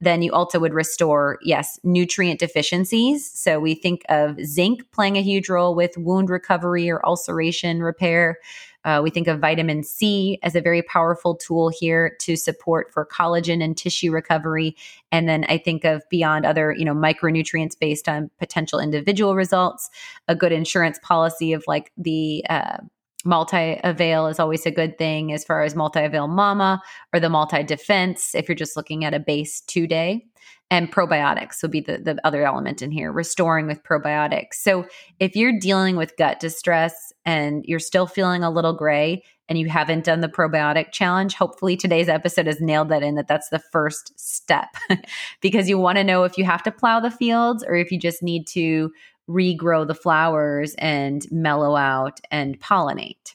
[0.00, 3.30] Then you also would restore, yes, nutrient deficiencies.
[3.38, 8.38] So we think of zinc playing a huge role with wound recovery or ulceration repair.
[8.84, 13.04] Uh, we think of vitamin C as a very powerful tool here to support for
[13.04, 14.74] collagen and tissue recovery.
[15.12, 19.90] And then I think of beyond other, you know, micronutrients based on potential individual results,
[20.28, 22.78] a good insurance policy of like the uh,
[23.24, 26.80] multi avail is always a good thing as far as multi avail mama
[27.12, 30.24] or the multi defense if you're just looking at a base two day
[30.70, 34.54] and probiotics will be the, the other element in here restoring with probiotics.
[34.54, 34.86] So
[35.18, 39.68] if you're dealing with gut distress and you're still feeling a little gray and you
[39.68, 43.58] haven't done the probiotic challenge hopefully today's episode has nailed that in that that's the
[43.58, 44.68] first step.
[45.40, 47.98] Because you want to know if you have to plow the fields or if you
[47.98, 48.92] just need to
[49.30, 53.34] regrow the flowers and mellow out and pollinate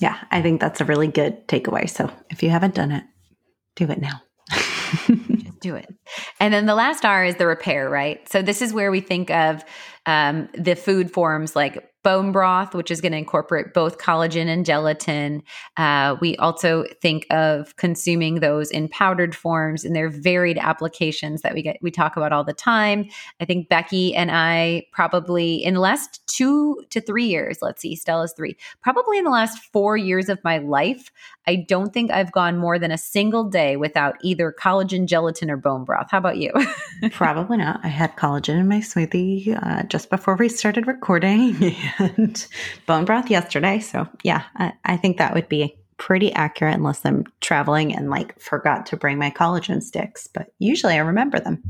[0.00, 3.04] yeah i think that's a really good takeaway so if you haven't done it
[3.76, 4.20] do it now
[4.50, 5.88] just do it.
[6.40, 8.26] And then the last R is the repair, right?
[8.28, 9.64] So this is where we think of
[10.06, 14.64] um, the food forms like bone broth, which is going to incorporate both collagen and
[14.64, 15.42] gelatin.
[15.76, 21.54] Uh, we also think of consuming those in powdered forms and their varied applications that
[21.54, 23.06] we get we talk about all the time.
[23.40, 27.96] I think Becky and I probably in the last two to three years, let's see,
[27.96, 31.10] Stella's three, probably in the last four years of my life,
[31.48, 35.56] I don't think I've gone more than a single day without either collagen, gelatin, or
[35.56, 36.10] bone broth.
[36.10, 36.52] How about you?
[37.10, 37.80] probably not.
[37.82, 41.74] I had collagen in my smoothie uh, just before we started recording.
[41.98, 42.46] and
[42.86, 43.80] bone broth yesterday.
[43.80, 48.38] So, yeah, I, I think that would be pretty accurate unless I'm traveling and like
[48.40, 50.26] forgot to bring my collagen sticks.
[50.26, 51.62] But usually I remember them.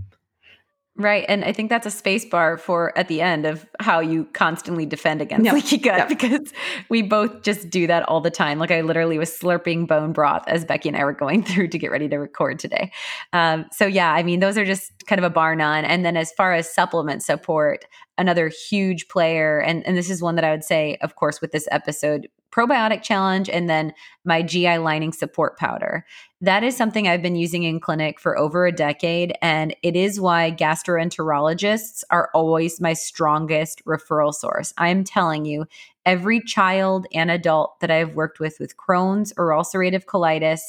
[0.99, 1.25] Right.
[1.29, 4.85] And I think that's a space bar for at the end of how you constantly
[4.85, 5.55] defend against yep.
[5.55, 6.09] leaky gut yep.
[6.09, 6.53] because
[6.89, 8.59] we both just do that all the time.
[8.59, 11.79] Like I literally was slurping bone broth as Becky and I were going through to
[11.79, 12.91] get ready to record today.
[13.33, 15.85] Um, so, yeah, I mean, those are just kind of a bar none.
[15.85, 17.85] And then as far as supplement support,
[18.19, 21.53] another huge player, and, and this is one that I would say, of course, with
[21.53, 23.93] this episode, probiotic challenge and then
[24.25, 26.05] my GI lining support powder.
[26.41, 29.35] That is something I've been using in clinic for over a decade.
[29.43, 34.73] And it is why gastroenterologists are always my strongest referral source.
[34.79, 35.67] I'm telling you,
[36.07, 40.61] every child and adult that I've worked with with Crohn's or ulcerative colitis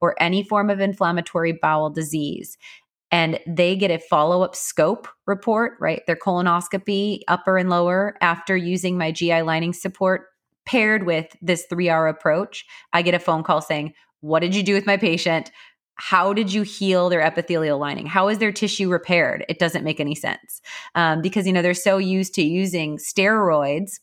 [0.00, 2.56] or any form of inflammatory bowel disease
[3.10, 6.02] and they get a follow up scope report, right?
[6.06, 10.26] Their colonoscopy, upper and lower, after using my GI lining support
[10.68, 12.66] paired with this 3R approach.
[12.92, 15.50] I get a phone call saying, What did you do with my patient?
[15.94, 18.06] How did you heal their epithelial lining?
[18.06, 19.44] How is their tissue repaired?
[19.48, 20.60] It doesn't make any sense
[20.94, 23.98] um, because, you know, they're so used to using steroids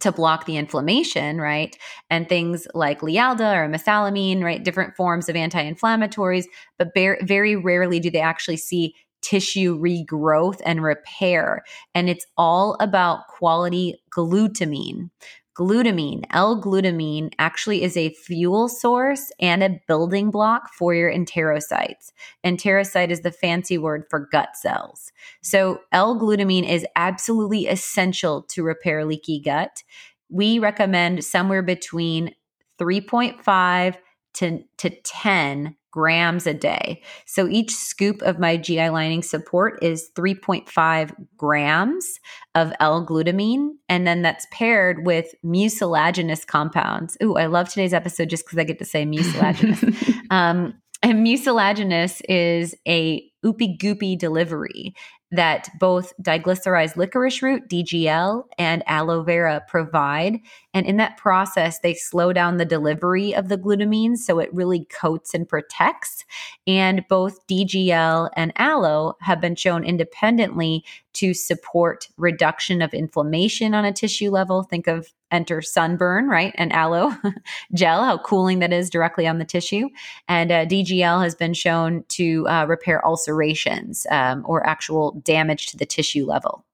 [0.00, 1.76] to block the inflammation, right?
[2.08, 4.62] And things like Lialda or mesalamine, right?
[4.62, 6.44] Different forms of anti inflammatories,
[6.78, 11.64] but very rarely do they actually see tissue regrowth and repair.
[11.94, 15.10] And it's all about quality glutamine.
[15.58, 22.12] Glutamine, L-glutamine, actually is a fuel source and a building block for your enterocytes.
[22.44, 25.10] Enterocyte is the fancy word for gut cells.
[25.40, 29.82] So L-glutamine is absolutely essential to repair leaky gut.
[30.28, 32.36] We recommend somewhere between
[32.78, 33.96] 3.5
[34.34, 37.02] to, to 10 grams a day.
[37.26, 42.20] So each scoop of my GI lining support is 3.5 grams
[42.54, 43.70] of L-glutamine.
[43.88, 47.16] And then that's paired with mucilaginous compounds.
[47.22, 49.82] Ooh, I love today's episode just because I get to say mucilaginous.
[50.30, 54.94] um, and mucilaginous is a oopy goopy delivery
[55.30, 60.38] that both diglycerized licorice root, DGL, and aloe vera provide.
[60.72, 64.86] And in that process, they slow down the delivery of the glutamine so it really
[64.86, 66.24] coats and protects.
[66.66, 73.84] And both DGL and aloe have been shown independently to support reduction of inflammation on
[73.84, 74.62] a tissue level.
[74.62, 76.54] Think of enter sunburn, right?
[76.56, 77.12] And aloe
[77.74, 79.88] gel, how cooling that is directly on the tissue.
[80.28, 85.76] And uh, DGL has been shown to uh, repair ulcerations um, or actual damage to
[85.76, 86.64] the tissue level.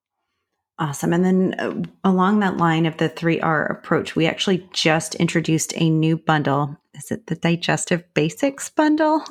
[0.78, 1.12] Awesome.
[1.12, 5.88] And then uh, along that line of the 3R approach, we actually just introduced a
[5.88, 6.76] new bundle.
[6.94, 9.22] Is it the Digestive Basics bundle?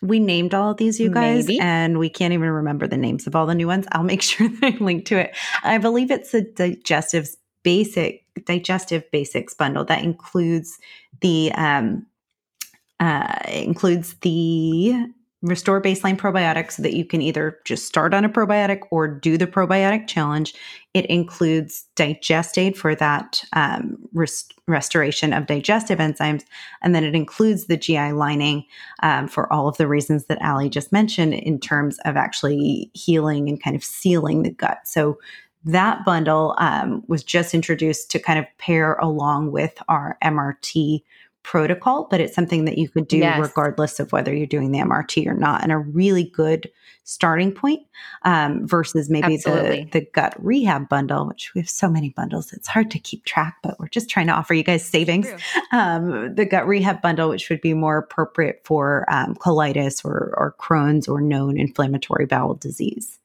[0.00, 1.58] We named all of these, you guys, Maybe.
[1.58, 3.86] and we can't even remember the names of all the new ones.
[3.90, 5.36] I'll make sure that I link to it.
[5.64, 7.28] I believe it's the Digestive
[7.68, 10.78] Basic Digestive Basics bundle that includes
[11.20, 12.06] the um,
[12.98, 14.94] uh, includes the
[15.42, 19.36] Restore Baseline Probiotic so that you can either just start on a probiotic or do
[19.36, 20.54] the probiotic challenge.
[20.94, 26.44] It includes Digest-Aid for that um, rest- restoration of digestive enzymes.
[26.80, 28.64] And then it includes the GI lining
[29.02, 33.46] um, for all of the reasons that Ali just mentioned in terms of actually healing
[33.46, 34.78] and kind of sealing the gut.
[34.86, 35.18] So
[35.68, 41.02] that bundle um, was just introduced to kind of pair along with our MRT
[41.42, 43.38] protocol, but it's something that you could do yes.
[43.38, 46.70] regardless of whether you're doing the MRT or not, and a really good
[47.04, 47.80] starting point
[48.22, 52.68] um, versus maybe the, the gut rehab bundle, which we have so many bundles, it's
[52.68, 55.28] hard to keep track, but we're just trying to offer you guys savings.
[55.72, 60.54] Um, the gut rehab bundle, which would be more appropriate for um, colitis or, or
[60.58, 63.18] Crohn's or known inflammatory bowel disease.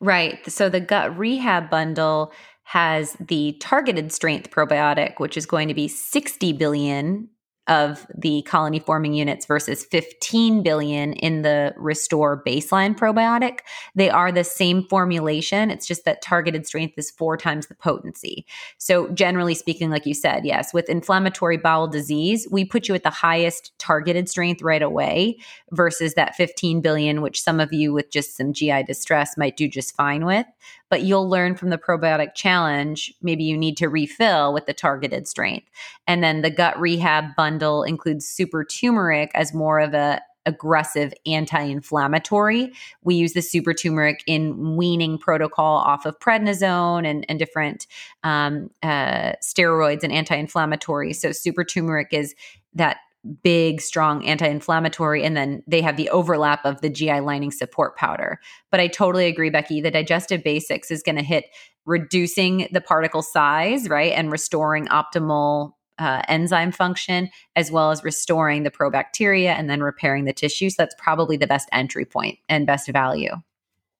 [0.00, 0.50] Right.
[0.50, 2.32] So the gut rehab bundle
[2.64, 7.28] has the targeted strength probiotic, which is going to be 60 billion
[7.70, 13.60] of the colony forming units versus 15 billion in the restore baseline probiotic.
[13.94, 15.70] They are the same formulation.
[15.70, 18.44] It's just that targeted strength is four times the potency.
[18.78, 23.04] So generally speaking like you said yes with inflammatory bowel disease we put you at
[23.04, 25.38] the highest targeted strength right away
[25.70, 29.68] versus that 15 billion which some of you with just some gi distress might do
[29.68, 30.46] just fine with
[30.90, 35.26] but you'll learn from the probiotic challenge maybe you need to refill with the targeted
[35.26, 35.66] strength
[36.06, 42.72] and then the gut rehab bundle includes super turmeric as more of a aggressive anti-inflammatory.
[43.02, 47.86] We use the super turmeric in weaning protocol off of prednisone and, and different
[48.24, 51.16] um, uh, steroids and anti-inflammatories.
[51.16, 52.34] So super turmeric is
[52.74, 52.98] that
[53.42, 55.24] big, strong anti inflammatory.
[55.24, 58.40] And then they have the overlap of the GI lining support powder.
[58.70, 59.80] But I totally agree, Becky.
[59.80, 61.44] The digestive basics is going to hit
[61.86, 64.12] reducing the particle size, right?
[64.12, 70.24] And restoring optimal uh, enzyme function, as well as restoring the probacteria and then repairing
[70.24, 70.70] the tissue.
[70.70, 73.32] So that's probably the best entry point and best value.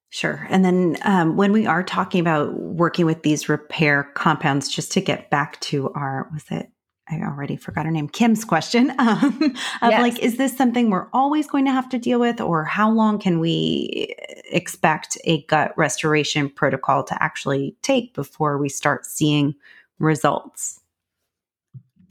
[0.09, 0.45] Sure.
[0.49, 5.01] And then um, when we are talking about working with these repair compounds, just to
[5.01, 6.69] get back to our, was it
[7.11, 10.01] I already forgot her name, Kim's question um, of yes.
[10.01, 13.19] like, is this something we're always going to have to deal with, or how long
[13.19, 14.15] can we
[14.51, 19.55] expect a gut restoration protocol to actually take before we start seeing
[19.99, 20.79] results?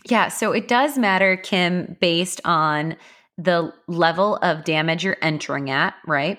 [0.08, 2.96] Yeah, so it does matter, Kim, based on
[3.36, 6.38] the level of damage you're entering at, right?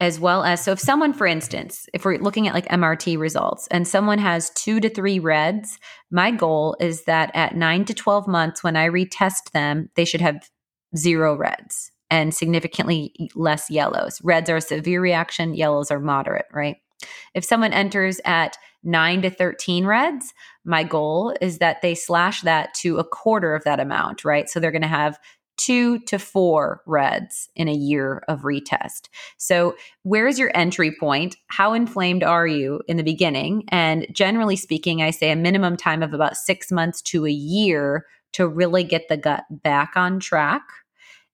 [0.00, 3.66] As well as, so if someone, for instance, if we're looking at like MRT results
[3.68, 5.78] and someone has two to three reds,
[6.10, 10.20] my goal is that at nine to 12 months, when I retest them, they should
[10.20, 10.48] have
[10.96, 14.20] zero reds and significantly less yellows.
[14.22, 16.76] Reds are a severe reaction, yellows are moderate, right?
[17.34, 20.32] If someone enters at 9 to 13 reds,
[20.64, 24.48] my goal is that they slash that to a quarter of that amount, right?
[24.48, 25.18] So they're going to have
[25.58, 29.08] two to four reds in a year of retest.
[29.36, 31.36] So, where's your entry point?
[31.48, 33.64] How inflamed are you in the beginning?
[33.68, 38.06] And generally speaking, I say a minimum time of about six months to a year
[38.32, 40.62] to really get the gut back on track.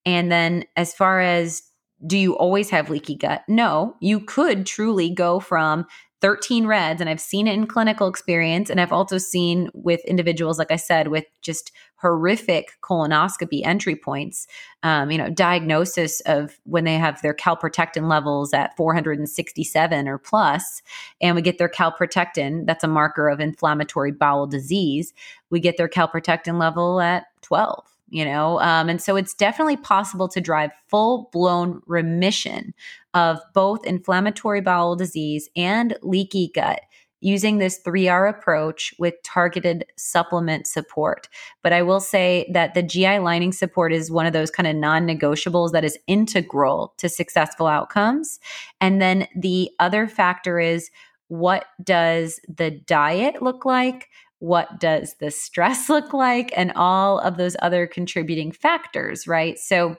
[0.04, 1.62] And then, as far as
[2.06, 3.42] do you always have leaky gut?
[3.48, 5.86] No, you could truly go from
[6.24, 10.58] 13 reds and I've seen it in clinical experience and I've also seen with individuals
[10.58, 14.46] like I said with just horrific colonoscopy entry points
[14.82, 20.80] um, you know diagnosis of when they have their calprotectin levels at 467 or plus
[21.20, 25.12] and we get their calprotectin that's a marker of inflammatory bowel disease
[25.50, 30.28] we get their calprotectin level at 12 you know um, and so it's definitely possible
[30.28, 32.72] to drive full blown remission
[33.14, 36.80] of both inflammatory bowel disease and leaky gut
[37.24, 41.26] using this 3R approach with targeted supplement support.
[41.62, 44.76] But I will say that the GI lining support is one of those kind of
[44.76, 48.38] non negotiables that is integral to successful outcomes.
[48.78, 50.90] And then the other factor is
[51.28, 54.10] what does the diet look like?
[54.40, 56.52] What does the stress look like?
[56.54, 59.58] And all of those other contributing factors, right?
[59.58, 59.96] So,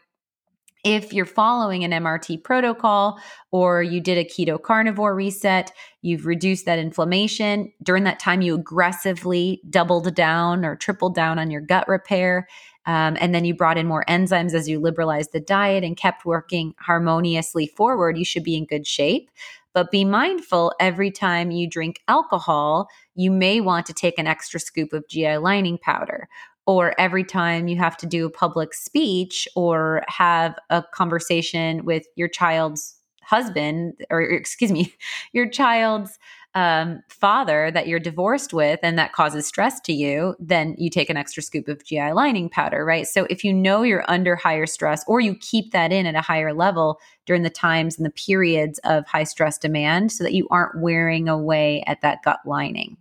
[0.86, 3.20] if you're following an MRT protocol
[3.50, 5.72] or you did a keto carnivore reset,
[6.04, 7.74] you've reduced that inflammation.
[7.82, 12.48] During that time, you aggressively doubled down or tripled down on your gut repair.
[12.86, 16.24] Um, and then you brought in more enzymes as you liberalized the diet and kept
[16.24, 19.32] working harmoniously forward, you should be in good shape.
[19.74, 24.60] But be mindful every time you drink alcohol, you may want to take an extra
[24.60, 26.30] scoop of GI lining powder
[26.66, 32.06] or every time you have to do a public speech or have a conversation with
[32.16, 34.94] your child's husband or excuse me
[35.34, 36.20] your child's
[36.54, 41.10] um, father that you're divorced with and that causes stress to you then you take
[41.10, 43.08] an extra scoop of gi lining powder right?
[43.08, 46.22] So if you know you're under higher stress or you keep that in at a
[46.22, 50.48] higher level during the times and the periods of high stress demand so that you
[50.50, 52.96] aren't wearing away at that gut lining.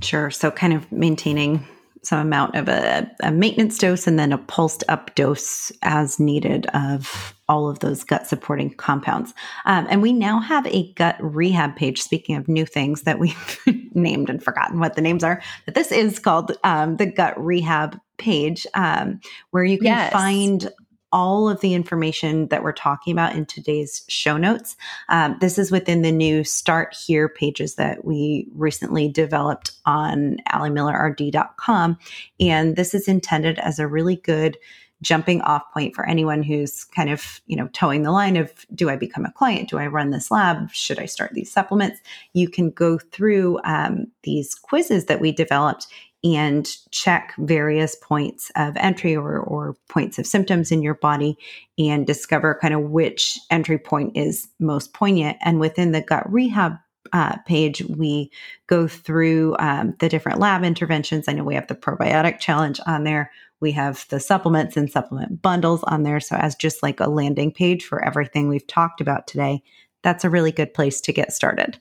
[0.00, 0.30] Sure.
[0.30, 1.66] So kind of maintaining
[2.02, 6.66] some amount of a, a, maintenance dose and then a pulsed up dose as needed
[6.74, 9.32] of all of those gut supporting compounds.
[9.64, 12.02] Um, and we now have a gut rehab page.
[12.02, 13.60] Speaking of new things that we've
[13.94, 17.98] named and forgotten what the names are, but this is called um, the gut rehab
[18.18, 19.20] page um,
[19.50, 20.12] where you can yes.
[20.12, 20.70] find
[21.12, 24.76] all of the information that we're talking about in today's show notes.
[25.08, 31.98] Um, this is within the new Start Here pages that we recently developed on AliMillerRD.com.
[32.40, 34.58] And this is intended as a really good
[35.00, 38.90] jumping off point for anyone who's kind of you know towing the line of do
[38.90, 42.00] i become a client do i run this lab should i start these supplements
[42.32, 45.86] you can go through um, these quizzes that we developed
[46.24, 51.38] and check various points of entry or, or points of symptoms in your body
[51.78, 55.36] and discover kind of which entry point is most poignant.
[55.42, 56.76] And within the gut rehab
[57.12, 58.30] uh, page, we
[58.66, 61.28] go through um, the different lab interventions.
[61.28, 63.30] I know we have the probiotic challenge on there.
[63.60, 66.20] We have the supplements and supplement bundles on there.
[66.20, 69.62] So, as just like a landing page for everything we've talked about today,
[70.02, 71.80] that's a really good place to get started.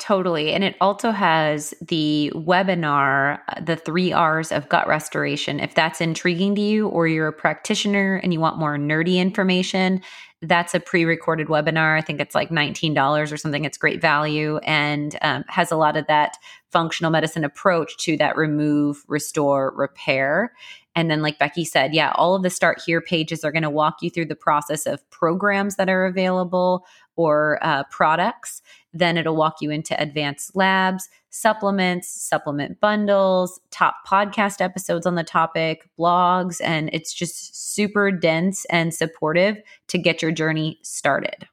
[0.00, 0.52] Totally.
[0.54, 5.60] And it also has the webinar, uh, The Three R's of Gut Restoration.
[5.60, 10.00] If that's intriguing to you, or you're a practitioner and you want more nerdy information,
[10.40, 11.98] that's a pre recorded webinar.
[11.98, 13.66] I think it's like $19 or something.
[13.66, 16.38] It's great value and um, has a lot of that
[16.72, 20.54] functional medicine approach to that remove, restore, repair.
[20.96, 23.70] And then, like Becky said, yeah, all of the Start Here pages are going to
[23.70, 26.86] walk you through the process of programs that are available
[27.16, 28.62] or uh, products
[28.92, 35.24] then it'll walk you into advanced labs, supplements, supplement bundles, top podcast episodes on the
[35.24, 39.56] topic, blogs, and it's just super dense and supportive
[39.88, 41.46] to get your journey started.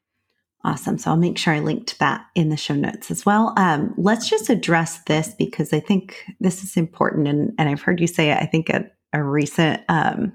[0.64, 0.98] Awesome.
[0.98, 3.54] So I'll make sure I link to that in the show notes as well.
[3.56, 7.28] Um, let's just address this because I think this is important.
[7.28, 10.34] And, and I've heard you say it, I think, at a recent um,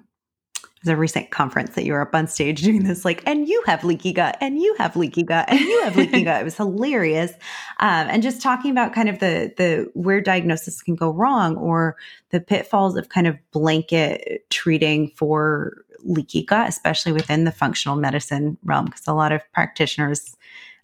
[0.83, 3.63] There's a recent conference that you were up on stage doing this, like, and you
[3.67, 6.41] have leaky gut, and you have leaky gut, and you have leaky gut.
[6.41, 7.33] It was hilarious,
[7.81, 11.97] um, and just talking about kind of the the where diagnosis can go wrong or
[12.31, 18.59] the pitfalls of kind of blanket treating for leaky gut, especially within the functional medicine
[18.65, 20.37] realm, because a lot of practitioners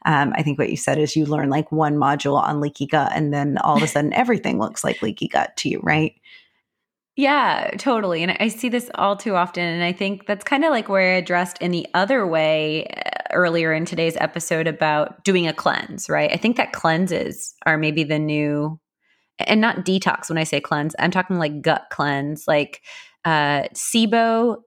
[0.04, 3.12] um, I think what you said is you learn like one module on leaky gut,
[3.14, 6.14] and then all of a sudden everything looks like leaky gut to you, right?
[7.18, 8.22] Yeah, totally.
[8.22, 9.64] And I see this all too often.
[9.64, 13.10] And I think that's kind of like where I addressed in the other way uh,
[13.32, 16.30] earlier in today's episode about doing a cleanse, right?
[16.32, 18.78] I think that cleanses are maybe the new,
[19.40, 22.82] and not detox when I say cleanse, I'm talking like gut cleanse, like
[23.24, 24.58] uh, SIBO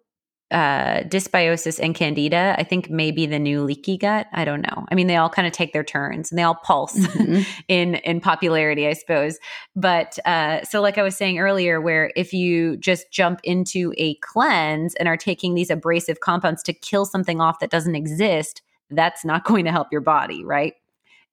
[0.52, 4.28] uh, dysbiosis and candida, I think maybe the new leaky gut.
[4.34, 4.86] I don't know.
[4.91, 7.41] I mean, they all kind of take their turns and they all pulse mm-hmm.
[7.68, 9.39] in in popularity, I suppose.
[9.76, 14.16] But uh, so, like I was saying earlier, where if you just jump into a
[14.16, 19.24] cleanse and are taking these abrasive compounds to kill something off that doesn't exist, that's
[19.24, 20.74] not going to help your body, right?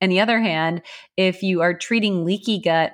[0.01, 0.83] On the other hand,
[1.17, 2.93] if you are treating leaky gut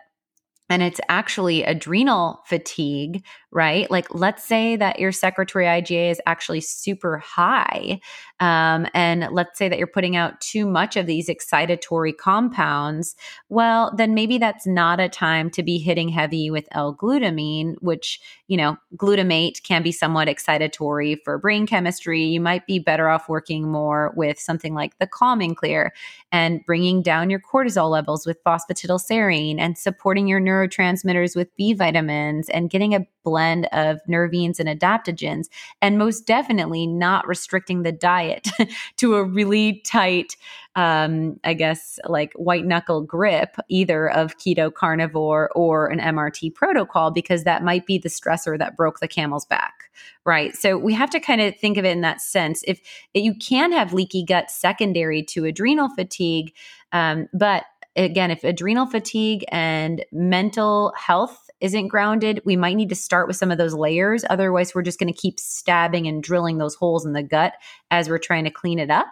[0.71, 3.23] and it's actually adrenal fatigue,
[3.55, 3.89] right?
[3.89, 8.01] Like, let's say that your secretory IgA is actually super high.
[8.41, 13.15] Um, and let's say that you're putting out too much of these excitatory compounds.
[13.49, 18.21] Well, then maybe that's not a time to be hitting heavy with L glutamine, which,
[18.49, 22.25] you know, glutamate can be somewhat excitatory for brain chemistry.
[22.25, 25.93] You might be better off working more with something like the calming clear
[26.33, 32.49] and bringing down your cortisol levels with phosphatidylserine and supporting your neurotransmitters with B vitamins
[32.49, 35.49] and getting a blend of nervines and adaptogens,
[35.81, 38.49] and most definitely not restricting the diet
[38.97, 40.37] to a really tight,
[40.77, 47.11] um, I guess, like white knuckle grip, either of keto carnivore or an MRT protocol,
[47.11, 49.91] because that might be the stressor that broke the camel's back,
[50.25, 50.57] right?
[50.57, 52.63] So we have to kind of think of it in that sense.
[52.67, 52.81] If
[53.13, 56.53] you can have leaky gut secondary to adrenal fatigue,
[56.93, 57.65] um, but
[57.97, 63.37] again, if adrenal fatigue and mental health isn't grounded, we might need to start with
[63.37, 64.23] some of those layers.
[64.29, 67.55] Otherwise, we're just going to keep stabbing and drilling those holes in the gut
[67.91, 69.09] as we're trying to clean it up.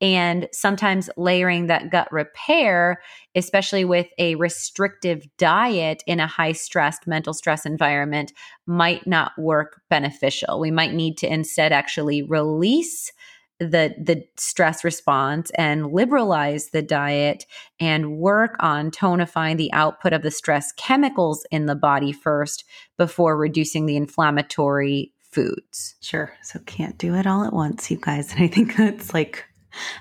[0.00, 3.02] And sometimes layering that gut repair,
[3.34, 8.32] especially with a restrictive diet in a high stressed mental stress environment,
[8.64, 10.60] might not work beneficial.
[10.60, 13.10] We might need to instead actually release
[13.58, 17.44] the the stress response and liberalize the diet
[17.80, 22.64] and work on tonifying the output of the stress chemicals in the body first
[22.96, 25.96] before reducing the inflammatory foods.
[26.00, 26.32] Sure.
[26.42, 28.32] So can't do it all at once, you guys.
[28.38, 29.44] And I think that's like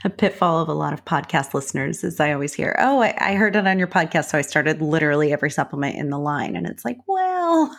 [0.03, 3.35] a pitfall of a lot of podcast listeners is I always hear, oh, I, I
[3.35, 4.25] heard it on your podcast.
[4.25, 6.55] So I started literally every supplement in the line.
[6.55, 7.77] And it's like, well,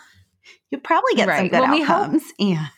[0.71, 1.39] you probably get right.
[1.39, 2.23] some good well, outcomes.
[2.39, 2.69] yeah.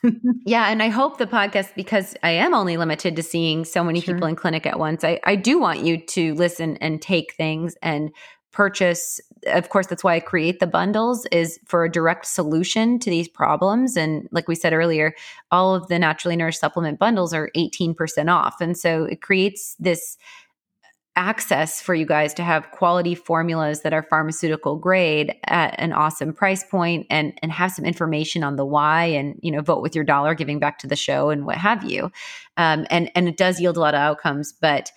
[0.47, 0.68] yeah.
[0.68, 4.14] And I hope the podcast, because I am only limited to seeing so many sure.
[4.14, 7.77] people in clinic at once, I, I do want you to listen and take things
[7.83, 8.12] and
[8.53, 13.09] purchase of course that's why i create the bundles is for a direct solution to
[13.09, 15.14] these problems and like we said earlier
[15.53, 17.95] all of the naturally nourished supplement bundles are 18%
[18.29, 20.18] off and so it creates this
[21.21, 26.33] access for you guys to have quality formulas that are pharmaceutical grade at an awesome
[26.33, 29.95] price point and and have some information on the why and you know vote with
[29.95, 32.11] your dollar giving back to the show and what have you.
[32.57, 34.91] Um, and and it does yield a lot of outcomes but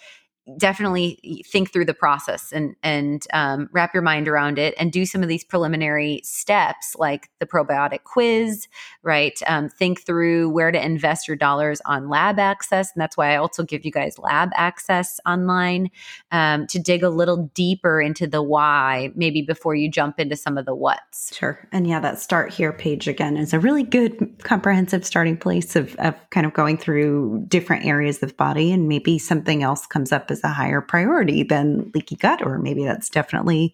[0.58, 5.06] definitely think through the process and and um, wrap your mind around it and do
[5.06, 8.68] some of these preliminary steps like the probiotic quiz
[9.04, 9.38] right?
[9.48, 13.36] Um, think through where to invest your dollars on lab access and that's why i
[13.36, 15.90] also give you guys lab access online
[16.32, 20.58] um, to dig a little deeper into the why maybe before you jump into some
[20.58, 21.36] of the what's.
[21.36, 21.68] Sure.
[21.72, 25.96] And yeah that start here page again is a really good comprehensive starting place of,
[25.96, 30.12] of kind of going through different areas of the body and maybe something else comes
[30.12, 33.74] up is a higher priority than leaky gut, or maybe that's definitely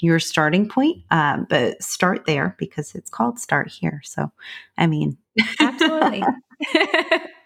[0.00, 1.04] your starting point.
[1.10, 4.00] Um, but start there because it's called Start Here.
[4.04, 4.32] So,
[4.76, 5.16] I mean,
[5.60, 6.24] absolutely.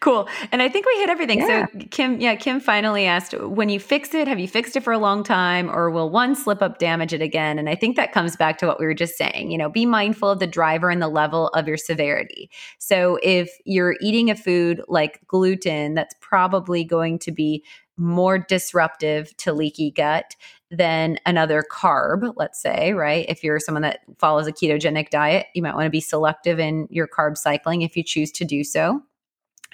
[0.00, 0.28] cool.
[0.52, 1.40] And I think we hit everything.
[1.40, 1.66] Yeah.
[1.72, 4.92] So Kim, yeah, Kim finally asked, when you fix it, have you fixed it for
[4.92, 7.58] a long time or will one slip up damage it again?
[7.58, 9.86] And I think that comes back to what we were just saying, you know, be
[9.86, 12.50] mindful of the driver and the level of your severity.
[12.78, 17.64] So if you're eating a food like gluten, that's probably going to be
[17.96, 20.36] more disruptive to leaky gut
[20.70, 23.24] than another carb, let's say, right?
[23.28, 26.86] If you're someone that follows a ketogenic diet, you might want to be selective in
[26.90, 29.02] your carb cycling if you choose to do so.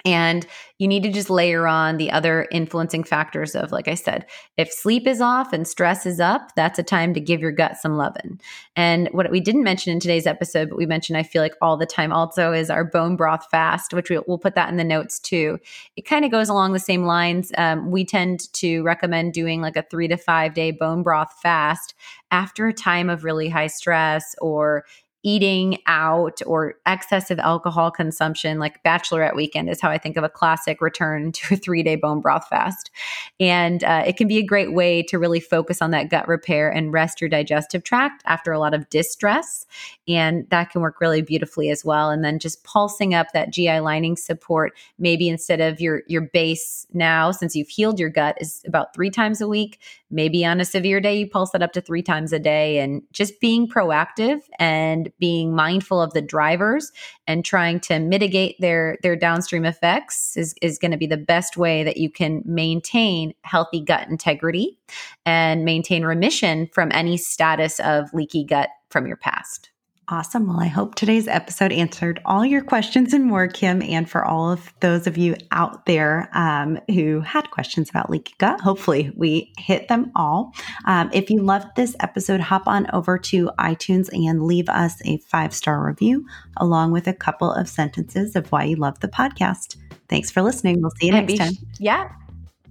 [0.05, 0.45] And
[0.77, 4.25] you need to just layer on the other influencing factors of, like I said,
[4.57, 7.77] if sleep is off and stress is up, that's a time to give your gut
[7.77, 8.39] some loving.
[8.75, 11.75] And what we didn't mention in today's episode, but we mentioned, I feel like all
[11.75, 14.83] the time also, is our bone broth fast, which we, will put that in the
[14.83, 15.57] notes too.
[15.95, 17.51] It kind of goes along the same lines.
[17.57, 21.95] Um, we tend to recommend doing like a three to five day bone broth fast
[22.31, 24.83] after a time of really high stress or
[25.25, 30.29] eating out or excessive alcohol consumption, like bachelorette weekend is how I think of a
[30.29, 32.91] classic return to a three day bone broth fast.
[33.39, 36.69] And uh, it can be a great way to really focus on that gut repair
[36.69, 39.65] and rest your digestive tract after a lot of distress.
[40.07, 42.11] And that can work really beautifully as well.
[42.11, 46.85] And then just pulsing up that GI lining support, maybe instead of your, your base
[46.93, 49.79] now, since you've healed your gut, is about three times a week.
[50.11, 53.01] Maybe on a severe day, you pulse it up to three times a day and
[53.11, 56.91] just being proactive and being mindful of the drivers
[57.27, 61.57] and trying to mitigate their their downstream effects is, is going to be the best
[61.57, 64.77] way that you can maintain healthy gut integrity
[65.25, 69.71] and maintain remission from any status of leaky gut from your past.
[70.07, 70.47] Awesome.
[70.47, 73.81] Well, I hope today's episode answered all your questions and more, Kim.
[73.81, 78.35] And for all of those of you out there um, who had questions about leaky
[78.37, 80.53] gut, hopefully we hit them all.
[80.85, 85.17] Um, if you loved this episode, hop on over to iTunes and leave us a
[85.17, 86.27] five star review,
[86.57, 89.75] along with a couple of sentences of why you love the podcast.
[90.07, 90.83] Thanks for listening.
[90.83, 91.53] We'll see you next time.
[91.79, 92.11] yeah.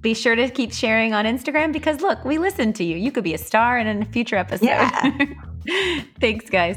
[0.01, 2.97] Be sure to keep sharing on Instagram because look, we listen to you.
[2.97, 4.67] You could be a star in a future episode.
[4.67, 5.19] Yeah.
[6.21, 6.77] Thanks, guys.